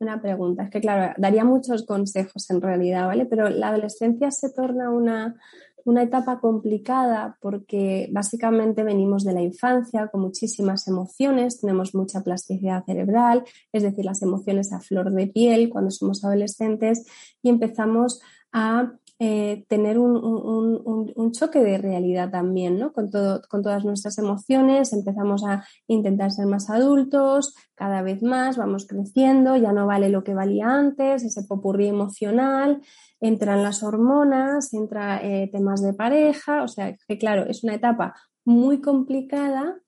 [0.00, 3.26] una pregunta, es que claro, daría muchos consejos en realidad, ¿vale?
[3.26, 5.36] Pero la adolescencia se torna una,
[5.84, 12.84] una etapa complicada porque básicamente venimos de la infancia con muchísimas emociones, tenemos mucha plasticidad
[12.84, 17.06] cerebral, es decir, las emociones a flor de piel cuando somos adolescentes
[17.42, 22.94] y empezamos a eh, tener un, choque de realidad también, ¿no?
[22.94, 28.56] Con, todo, con todas nuestras emociones, empezamos a intentar ser más adultos, cada vez más,
[28.56, 32.80] vamos creciendo, ya no vale lo que valía antes, ese popurrí emocional,
[33.20, 38.14] entran las hormonas, entra eh, temas de pareja, o sea que claro, es una etapa
[38.46, 39.78] muy complicada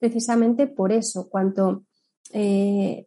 [0.00, 1.84] precisamente por eso, cuanto
[2.32, 3.06] eh,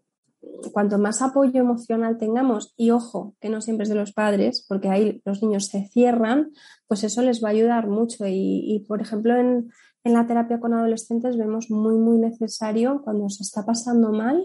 [0.72, 4.90] cuanto más apoyo emocional tengamos, y ojo, que no siempre es de los padres, porque
[4.90, 6.52] ahí los niños se cierran,
[6.88, 8.26] pues eso les va a ayudar mucho.
[8.28, 9.70] Y, por ejemplo, en,
[10.04, 14.44] la terapia con adolescentes vemos muy, muy necesario cuando se está pasando mal,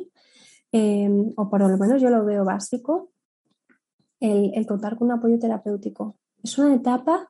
[0.70, 3.10] em, o por lo menos yo lo veo básico,
[4.20, 6.16] el, el contar con un apoyo terapéutico.
[6.42, 7.28] Es una etapa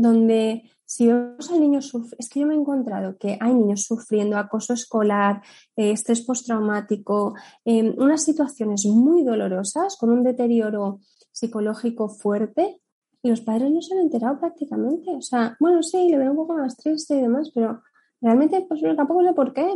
[0.00, 3.82] donde si vemos al niño sufrir, es que yo me he encontrado que hay niños
[3.82, 5.42] sufriendo acoso escolar,
[5.76, 7.34] eh, estrés postraumático,
[7.64, 12.80] eh, unas situaciones muy dolorosas con un deterioro psicológico fuerte
[13.22, 15.10] y los padres no se han enterado prácticamente.
[15.14, 17.82] O sea, bueno, sí, le veo un poco más triste y demás, pero
[18.20, 19.72] realmente pues tampoco sé por qué.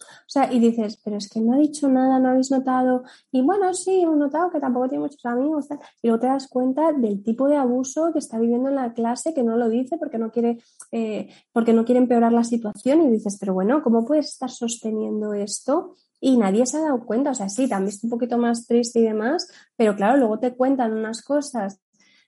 [0.00, 3.02] O sea, y dices, pero es que no ha dicho nada, no habéis notado.
[3.30, 5.66] Y bueno, sí, hemos notado que tampoco tiene muchos amigos.
[6.02, 9.34] Y luego te das cuenta del tipo de abuso que está viviendo en la clase,
[9.34, 10.58] que no lo dice porque no quiere,
[10.92, 13.02] eh, porque no quiere empeorar la situación.
[13.02, 15.96] Y dices, pero bueno, ¿cómo puedes estar sosteniendo esto?
[16.20, 17.30] Y nadie se ha dado cuenta.
[17.30, 20.54] O sea, sí, también está un poquito más triste y demás, pero claro, luego te
[20.54, 21.80] cuentan unas cosas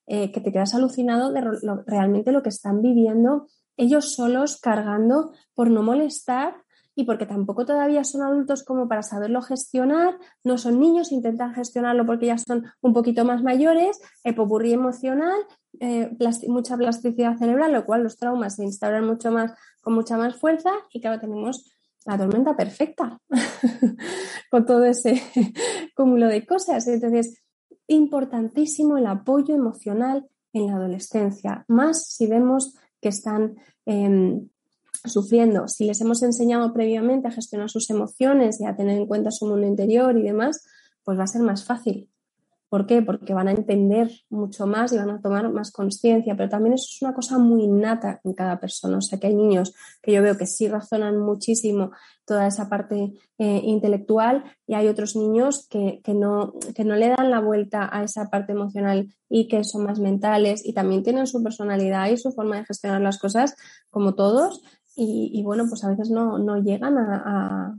[0.07, 1.43] eh, que te quedas alucinado de
[1.87, 6.57] realmente lo que están viviendo ellos solos cargando por no molestar
[6.95, 12.05] y porque tampoco todavía son adultos como para saberlo gestionar, no son niños, intentan gestionarlo
[12.05, 14.01] porque ya son un poquito más mayores,
[14.37, 15.41] popurrí emocional,
[15.81, 16.11] eh,
[16.49, 20.71] mucha plasticidad cerebral, lo cual los traumas se instauran mucho más, con mucha más fuerza
[20.93, 21.73] y claro, tenemos
[22.05, 23.21] la tormenta perfecta
[24.51, 25.23] con todo ese
[25.97, 26.87] cúmulo de cosas.
[26.89, 27.43] Entonces,
[27.87, 34.49] importantísimo el apoyo emocional en la adolescencia, más si vemos que están em,
[35.05, 39.31] sufriendo, si les hemos enseñado previamente a gestionar sus emociones y a tener en cuenta
[39.31, 40.65] su mundo interior y demás,
[41.05, 42.09] pues va a ser más fácil.
[42.73, 43.03] ¿Por qué?
[43.03, 46.87] Porque van a entender mucho más y van a tomar más conciencia, pero también eso
[46.89, 48.97] es una cosa muy innata en cada persona.
[48.97, 51.91] O sea, que hay niños que yo veo que sí razonan muchísimo
[52.25, 57.31] toda esa parte eh, intelectual y hay otros niños que, no, que no le dan
[57.31, 61.43] la vuelta a esa parte emocional y que son más mentales y también tienen su
[61.43, 63.55] personalidad y su forma de gestionar las cosas
[63.91, 64.63] como todos
[64.95, 67.75] y, bueno, pues a veces no, llegan a,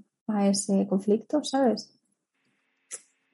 [0.50, 1.94] ese conflicto, ¿sabes?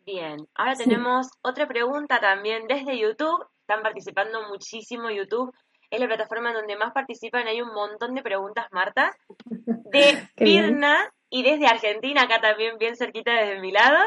[0.06, 3.46] Bien, ahora tenemos otra pregunta también desde YouTube.
[3.62, 5.54] Están participando muchísimo YouTube.
[5.90, 7.48] Es la plataforma en donde más participan.
[7.48, 9.16] Hay un montón de preguntas, Marta.
[9.46, 13.98] De Pirna y desde Argentina, acá también bien cerquita desde mi lado.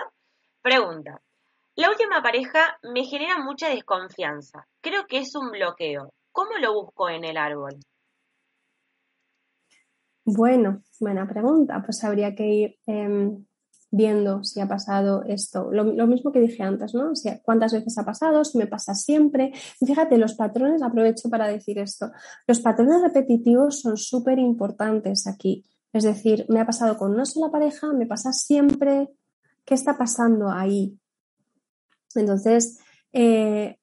[0.61, 1.21] Pregunta.
[1.75, 4.67] La última pareja me genera mucha desconfianza.
[4.81, 6.13] Creo que es un bloqueo.
[6.31, 7.79] ¿Cómo lo busco en el árbol?
[10.25, 11.83] Bueno, buena pregunta.
[11.85, 13.45] Pues habría que ir em,
[13.93, 15.71] viendo si ha pasado esto.
[15.71, 17.15] Lo, mismo que dije antes, ¿no?
[17.15, 18.45] Si, ¿Cuántas veces ha pasado?
[18.45, 19.53] Si me pasa siempre.
[19.85, 22.11] fíjate, los patrones, aprovecho para decir esto,
[22.47, 25.65] los patrones repetitivos son súper importantes aquí.
[25.93, 29.11] Es decir, me ha pasado con una sola pareja, me pasa siempre.
[29.65, 30.99] ¿Qué está pasando ahí?
[32.15, 32.79] Entonces,
[33.13, 33.77] eh,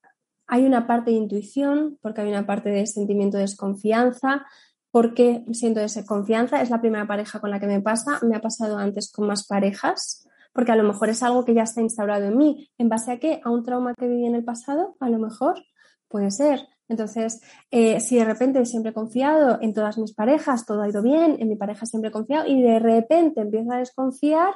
[0.48, 4.46] hay una parte de intuición, porque hay una parte de sentimiento de desconfianza,
[4.92, 8.78] porque siento desconfianza, es la primera pareja con la que me pasa, me ha pasado
[8.78, 12.38] antes con más parejas, porque a lo mejor es algo que ya está instaurado en
[12.38, 12.70] mí.
[12.78, 13.40] ¿En base a qué?
[13.44, 14.96] ¿A un trauma que viví en el pasado?
[15.00, 15.64] A lo mejor
[16.08, 16.68] puede ser.
[16.88, 21.04] Entonces, eh, si de repente siempre he confiado en todas mis parejas, todo ha ido
[21.04, 24.56] bien, en mi pareja siempre he confiado y de repente empiezo a desconfiar,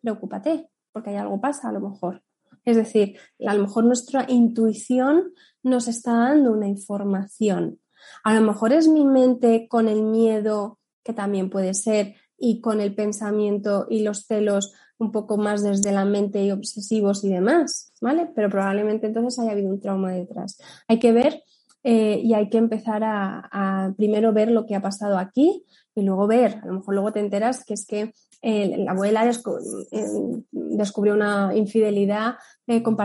[0.00, 2.22] preocúpate, porque hay algo pasa a lo mejor.
[2.64, 5.32] Es decir, a lo mejor nuestra intuición
[5.62, 7.81] nos está dando una información.
[8.22, 12.80] A lo mejor es mi mente con el miedo, que también puede ser, y con
[12.80, 17.92] el pensamiento y los celos un poco más desde la mente y obsesivos y demás,
[18.00, 18.30] ¿vale?
[18.34, 20.58] Pero probablemente entonces haya habido un trauma detrás.
[20.88, 21.42] Hay que ver
[21.84, 25.64] eh, y hay que empezar a, primero ver lo que ha pasado aquí
[25.94, 28.12] y luego ver, a lo mejor luego te enteras que es que
[28.42, 30.06] eh, la abuela eh,
[30.50, 32.34] descubrió una infidelidad
[32.66, 32.96] por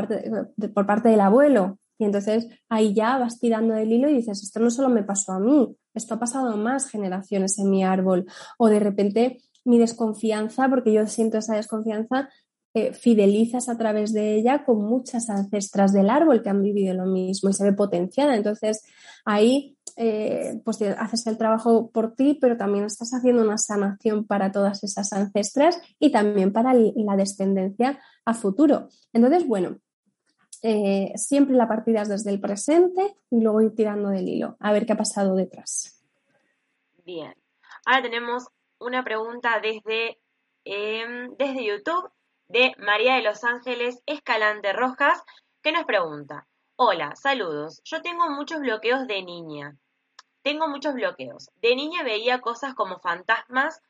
[0.86, 4.70] parte del abuelo y entonces ahí ya vas tirando del hilo y dices, esto no
[4.70, 8.26] solo me pasó a mí, esto ha pasado a más generaciones en mi árbol.
[8.58, 12.30] O de repente mi desconfianza, porque yo siento esa desconfianza,
[12.74, 17.06] eh, fidelizas a través de ella con muchas ancestras del árbol que han vivido lo
[17.06, 18.36] mismo y se ve potenciada.
[18.36, 18.84] Entonces
[19.26, 24.52] ahí eh, pues haces el trabajo por ti, pero también estás haciendo una sanación para
[24.52, 28.90] todas esas ancestras y también para la descendencia a futuro.
[29.12, 29.80] Entonces, bueno,
[30.62, 34.72] eh, siempre la partida es desde el presente y luego ir tirando del hilo, a
[34.72, 36.04] ver qué ha pasado detrás.
[37.06, 37.36] Bien,
[37.86, 38.48] ahora tenemos
[38.80, 40.20] una pregunta desde,
[40.66, 42.12] em, desde YouTube
[42.48, 45.24] de María de Los Ángeles Escalante Rojas,
[45.62, 49.78] que nos pregunta, hola, saludos, yo tengo muchos bloqueos de niña,
[50.48, 51.50] tengo muchos bloqueos.
[51.62, 53.82] De niña veía cosas como fantasmas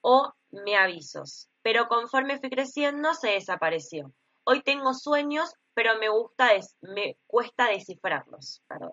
[0.00, 4.12] o me avisos, pero conforme fui creciendo se desapareció.
[4.44, 6.48] Hoy tengo sueños pero me gusta,
[6.82, 8.62] me cuesta descifrarlos.
[8.66, 8.92] Perdón.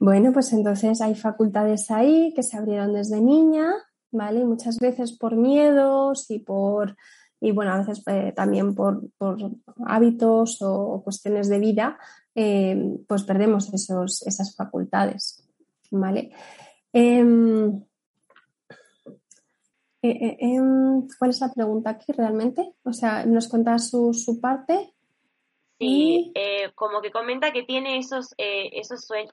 [0.00, 3.72] Bueno, pues entonces hay facultades ahí que se abrieron desde niña,
[4.12, 4.44] ¿vale?
[4.44, 6.96] Muchas veces por miedos y por,
[7.40, 9.10] y bueno, a veces eh, también por,
[9.86, 11.98] hábitos o, cuestiones de vida,
[12.34, 15.44] eh, pues perdemos esos, esas facultades,
[15.90, 16.30] ¿vale?
[16.92, 17.82] Em,
[20.02, 22.74] eh, eh, em, ¿Cuál es la pregunta aquí realmente?
[22.84, 24.94] O sea, ¿nos cuenta su, su parte?
[25.78, 29.32] Sí, eh, como que comenta que tiene esos, esos sueños.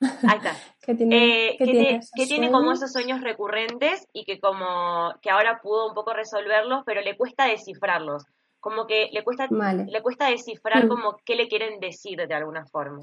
[0.00, 0.54] Ahí está.
[0.88, 5.94] que tiene, que tiene, como esos sueños recurrentes y que como que ahora pudo un
[5.94, 8.24] poco resolverlos, pero le cuesta descifrarlos.
[8.60, 10.88] Como que le cuesta, le cuesta descifrar mm.
[10.88, 13.02] como qué le quieren decir de alguna forma.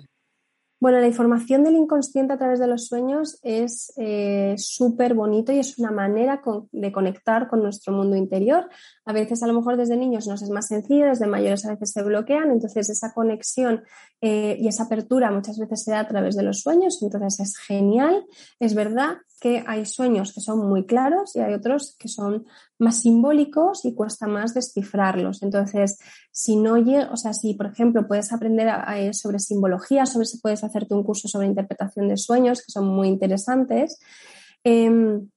[0.80, 5.60] Bueno, la información del inconsciente a través de los sueños es eh, súper bonito y
[5.60, 8.70] es una manera de conectar con nuestro mundo interior.
[9.06, 11.92] A veces, a lo mejor desde niños nos es más sencillo, desde mayores a veces
[11.92, 13.84] se bloquean, entonces esa conexión
[14.20, 17.58] eh, y esa apertura muchas veces se da a través de los sueños, entonces es
[17.58, 18.26] genial.
[18.60, 22.48] Es verdad que hay sueños que son muy claros y hay otros que son
[22.80, 25.44] más simbólicos y cuesta más descifrarlos.
[25.44, 26.00] Entonces,
[26.32, 26.74] si no
[27.12, 28.74] o sea, si por ejemplo puedes aprender
[29.14, 33.08] sobre simbología, sobre si puedes hacerte un curso sobre interpretación de sueños, que son muy
[33.08, 34.00] interesantes.
[34.64, 35.30] Em,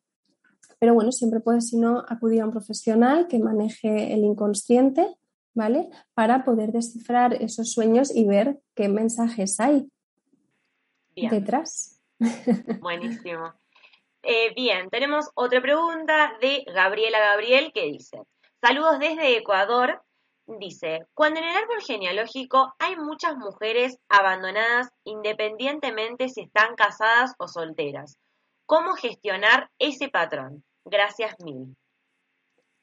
[0.78, 5.06] pero bueno, siempre puedes, si no, acudir a un profesional que maneje el inconsciente,
[5.52, 5.90] ¿vale?
[6.14, 9.86] Para poder descifrar esos sueños y ver qué mensajes hay
[11.14, 12.00] detrás.
[12.80, 13.52] Buenísimo.
[14.30, 18.20] Eh, bien, tenemos otra pregunta de Gabriela Gabriel que dice,
[18.60, 20.02] saludos desde Ecuador.
[20.46, 27.48] Dice, cuando en el árbol genealógico hay muchas mujeres abandonadas independientemente si están casadas o
[27.48, 28.18] solteras,
[28.66, 30.62] ¿cómo gestionar ese patrón?
[30.84, 31.74] Gracias mil.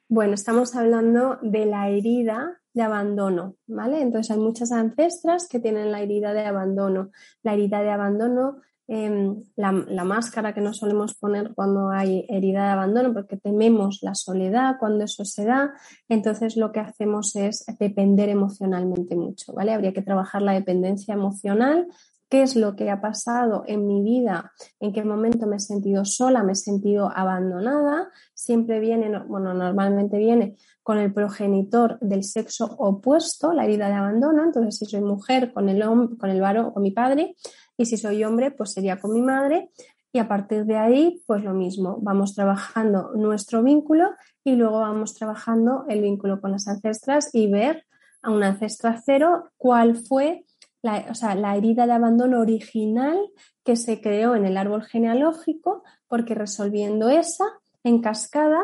[0.09, 4.01] Bueno, estamos hablando de la herida de abandono, ¿vale?
[4.01, 7.11] Entonces hay muchas ancestras que tienen la herida de abandono.
[7.43, 9.71] La herida de abandono Em, la,
[10.03, 15.05] máscara que nos solemos poner cuando hay herida de abandono, porque tememos la soledad cuando
[15.05, 15.73] eso se da,
[16.07, 19.73] entonces lo que hacemos es depender emocionalmente mucho, ¿vale?
[19.73, 21.87] Habría que trabajar la dependencia emocional,
[22.29, 26.05] qué es lo que ha pasado en mi vida, en qué momento me he sentido
[26.05, 32.65] sola, me he sentido abandonada, siempre viene, bueno, normalmente viene con el progenitor del sexo
[32.77, 35.83] opuesto, la herida de abandono, entonces si soy mujer con el
[36.19, 37.35] con el varón, con mi padre,
[37.77, 39.69] y si soy hombre, pues sería con mi madre.
[40.11, 44.11] Y a partir de ahí, pues lo mismo, vamos trabajando nuestro vínculo
[44.43, 47.85] y luego vamos trabajando el vínculo con las ancestras y ver
[48.21, 50.45] a una ancestra cero cuál fue
[50.81, 51.05] la,
[51.35, 53.17] la herida de abandono original
[53.65, 57.45] que se creó en el árbol genealógico, porque resolviendo esa,
[57.83, 58.61] en cascada,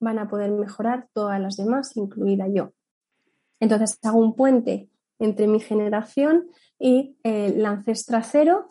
[0.00, 2.72] van a poder mejorar todas las demás, incluida yo.
[3.60, 4.88] Entonces hago un puente
[5.18, 6.48] entre mi generación
[6.80, 8.66] y eh, la ancestra cero,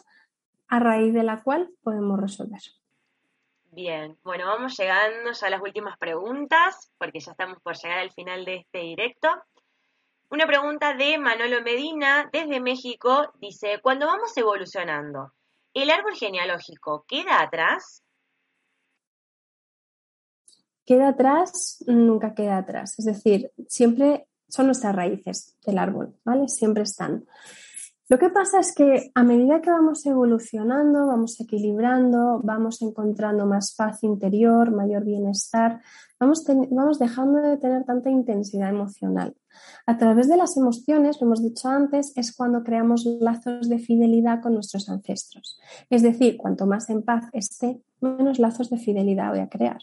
[0.68, 2.62] a raíz de la cual podemos resolver.
[3.72, 8.43] Bien, bueno, vamos llegando a las últimas preguntas, porque ya estamos por llegar al final
[8.43, 9.30] de este directo.
[10.32, 15.34] Una pregunta de Manolo Medina desde México dice, cuando vamos evolucionando,
[15.74, 18.03] ¿el árbol genealógico queda atrás?
[20.84, 22.97] Queda atrás, nunca queda atrás.
[22.97, 26.47] Es decir, siempre son nuestras raíces del árbol, ¿vale?
[26.47, 27.28] Siempre están.
[28.10, 33.76] Lo que pasa es que a medida que vamos evolucionando, vamos equilibrando, vamos encontrando más
[33.76, 35.80] paz interior, mayor bienestar,
[36.20, 39.36] vamos, vamos dejando de tener tanta intensidad emocional.
[39.86, 44.41] A través de las emociones, lo hemos dicho antes, es cuando creamos lazos de fidelidad
[44.41, 45.60] con nuestros ancestros.
[45.91, 49.82] Es decir, cuanto más en paz esté, menos lazos de fidelidad voy a crear.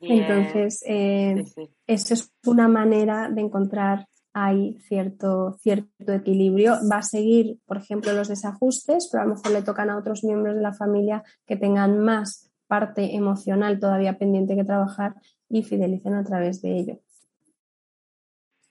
[0.00, 1.44] Entonces, eh,
[1.88, 6.76] eso es una manera de encontrar ahí cierto, cierto equilibrio.
[6.90, 10.24] Va a seguir, por ejemplo, los desajustes, pero a lo mejor le tocan a otros
[10.24, 15.14] miembros de la familia que tengan más parte emocional todavía pendiente que trabajar
[15.48, 16.98] y fidelicen a través de ello.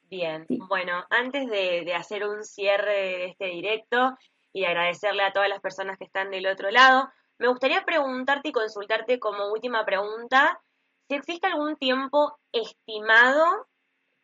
[0.10, 4.18] Bien, bueno, antes de, de hacer un cierre de este directo
[4.54, 8.52] y agradecerle a todas las personas que están del otro lado, me gustaría preguntarte y
[8.52, 10.60] consultarte como última pregunta
[11.10, 13.68] si existe algún tiempo estimado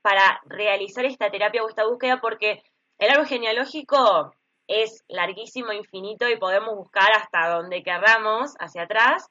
[0.05, 2.61] para realizar esta terapia o esta búsqueda, porque
[2.99, 4.35] el árbol genealógico
[4.67, 9.27] es larguísimo, infinito y podemos buscar hasta donde querramos, hacia atrás,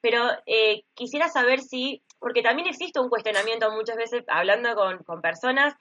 [0.00, 5.74] pero eh, quisiera saber si, porque también existe un cuestionamiento muchas veces, hablando con, personas,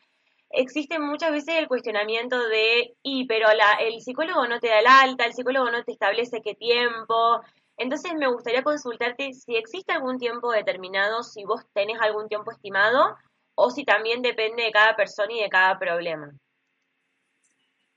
[0.50, 4.88] existe muchas veces el cuestionamiento de, y pero la, el psicólogo no te da el
[4.88, 7.40] alta, el psicólogo no te establece qué tiempo.
[7.78, 13.16] Entonces me gustaría consultarte si existe algún tiempo determinado, si vos tenés algún tiempo estimado
[13.56, 16.32] o si también depende de cada persona y de cada problema.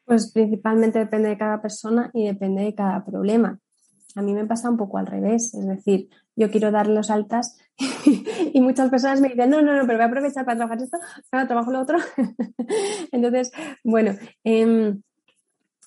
[0.04, 3.58] Pues principalmente depende de cada persona y depende de cada problema.
[4.14, 7.58] A mí me pasa un poco al revés, es decir, yo quiero dar los altas
[8.54, 10.98] y muchas personas me dicen, no, no, no, pero voy a aprovechar para trabajar esto,
[11.28, 11.98] para trabajo lo otro.
[13.12, 13.50] Entonces,
[13.84, 15.02] bueno, em,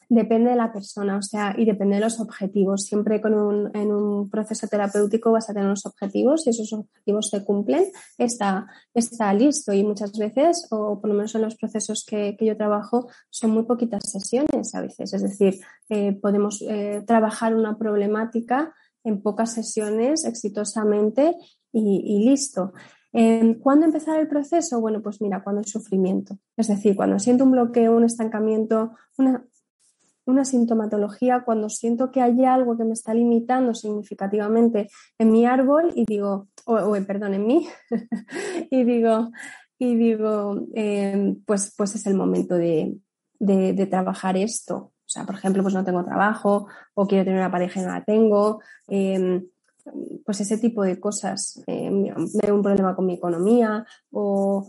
[0.10, 2.84] depende de la persona, o sea, y depende de los objetivos.
[2.84, 7.30] Siempre con un, en un proceso terapéutico vas a tener unos objetivos y esos objetivos
[7.30, 7.86] se cumplen,
[8.18, 9.72] está, está listo.
[9.72, 13.64] Y muchas veces, o por lo menos en los procesos que, yo trabajo, son muy
[13.64, 15.14] poquitas sesiones a veces.
[15.14, 21.36] Es decir, eh, podemos eh, trabajar una problemática en pocas sesiones exitosamente
[21.72, 22.74] y, listo.
[23.12, 24.82] ¿Cuándo empezar el proceso?
[24.82, 26.38] Bueno, pues mira, cuando hay sufrimiento.
[26.58, 29.46] Es decir, cuando siento un bloqueo, un estancamiento, una,
[30.30, 35.92] una sintomatología, cuando siento que hay algo que me está limitando significativamente en mi árbol
[35.96, 37.68] y digo, o, perdón, en mí,
[38.72, 39.32] y digo,
[39.78, 42.98] y digo, em, pues, pues es el momento de,
[43.40, 44.76] de trabajar esto.
[45.10, 47.90] O sea, por ejemplo, pues no tengo trabajo o quiero tener una pareja y no
[47.90, 48.62] la tengo.
[48.88, 49.44] Em,
[50.26, 51.62] pues ese tipo de cosas.
[51.68, 51.90] Eh,
[52.42, 54.68] veo un problema con mi economía o,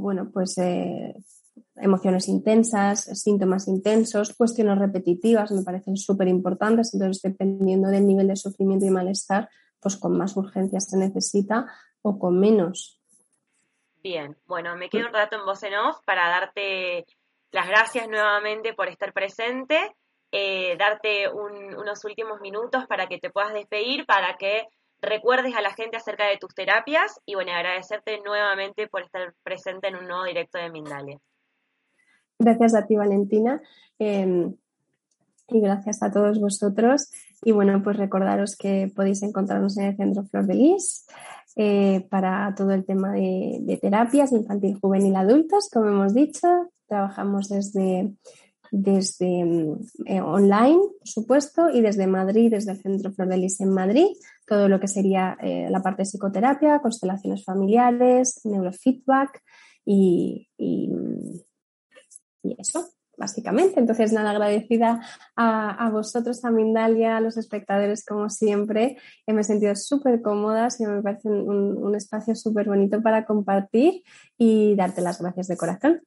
[0.00, 1.14] bueno, pues eh,
[1.78, 6.94] emociones intensas, síntomas intensos, cuestiones repetitivas me parecen súper importantes.
[6.94, 9.48] Entonces, dependiendo del nivel de sufrimiento y malestar,
[9.80, 11.66] pues con más urgencia se necesita
[12.02, 13.00] o con menos.
[14.02, 17.04] Bien, bueno, me quedo un rato en voz en off para darte
[17.50, 19.94] las gracias nuevamente por estar presente,
[20.30, 24.66] eh, darte unos últimos minutos para que te puedas despedir, para que
[25.00, 29.88] recuerdes a la gente acerca de tus terapias y bueno, agradecerte nuevamente por estar presente
[29.88, 31.18] en un nuevo directo de Mindalia.
[32.38, 33.60] Gracias a ti, Valentina.
[33.98, 34.54] Em,
[35.48, 37.10] y gracias a todos vosotros.
[37.42, 41.06] Y bueno, pues recordaros que podéis encontrarnos en el Centro Flor de Lis
[41.54, 46.70] eh, para todo el tema de, terapias infantil, juvenil, adultos, como hemos dicho.
[46.88, 48.12] Trabajamos desde,
[48.70, 49.40] desde
[50.04, 54.06] eh, online, por supuesto, y desde Madrid, desde el Centro Flor de Lis en Madrid,
[54.46, 59.42] todo lo que sería eh, la parte de psicoterapia, constelaciones familiares, neurofeedback
[59.84, 60.48] y,
[62.50, 63.80] y eso básicamente.
[63.80, 65.00] Entonces, nada, agradecida
[65.36, 68.98] a, vosotros, a Mindalia, a los espectadores, como siempre.
[69.26, 74.02] Me he sentido súper cómoda y me parece un, un espacio súper bonito para compartir
[74.36, 76.02] y darte las gracias de corazón.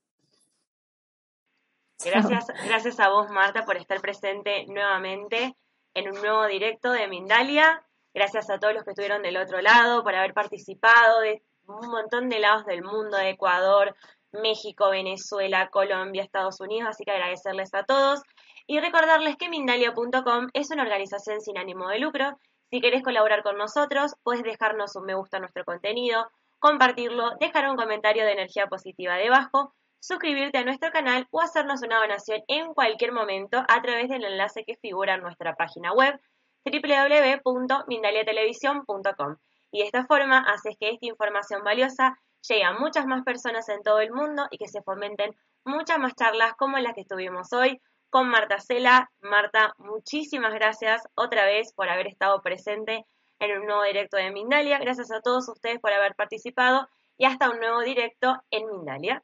[2.06, 5.54] Gracias, gracias a vos, Marta, por estar presente nuevamente
[5.94, 7.84] en un nuevo directo de Mindalia.
[8.14, 12.30] Gracias a todos los que estuvieron del otro lado por haber participado de un montón
[12.30, 13.96] de lados del mundo, de Ecuador,
[14.32, 18.22] México, Venezuela, Colombia, Estados Unidos, así que agradecerles a todos
[18.68, 22.38] y recordarles que Mindalia.com es una organización sin ánimo de lucro
[22.72, 27.68] Si querés colaborar con nosotros, puedes dejarnos un me gusta a nuestro contenido, compartirlo, dejar
[27.68, 32.76] un comentario de energía positiva debajo, suscribirte a nuestro canal o hacernos una donación en
[32.76, 36.22] cualquier momento a través del enlace que figura en nuestra página web
[36.66, 39.38] www.mindaliatelevisión.com.
[39.72, 44.00] Y de esta forma haces que esta información valiosa llegue muchas más personas en todo
[44.00, 45.36] el mundo y que se fomenten
[45.66, 49.12] muchas más charlas como las que estuvimos hoy con Marta Cela.
[49.22, 53.06] Marta, muchísimas gracias otra vez por haber estado presente
[53.40, 54.80] en un nuevo directo de Mindalia.
[54.80, 56.88] Gracias a todos ustedes por haber participado
[57.18, 59.24] y hasta un nuevo directo en Mindalia.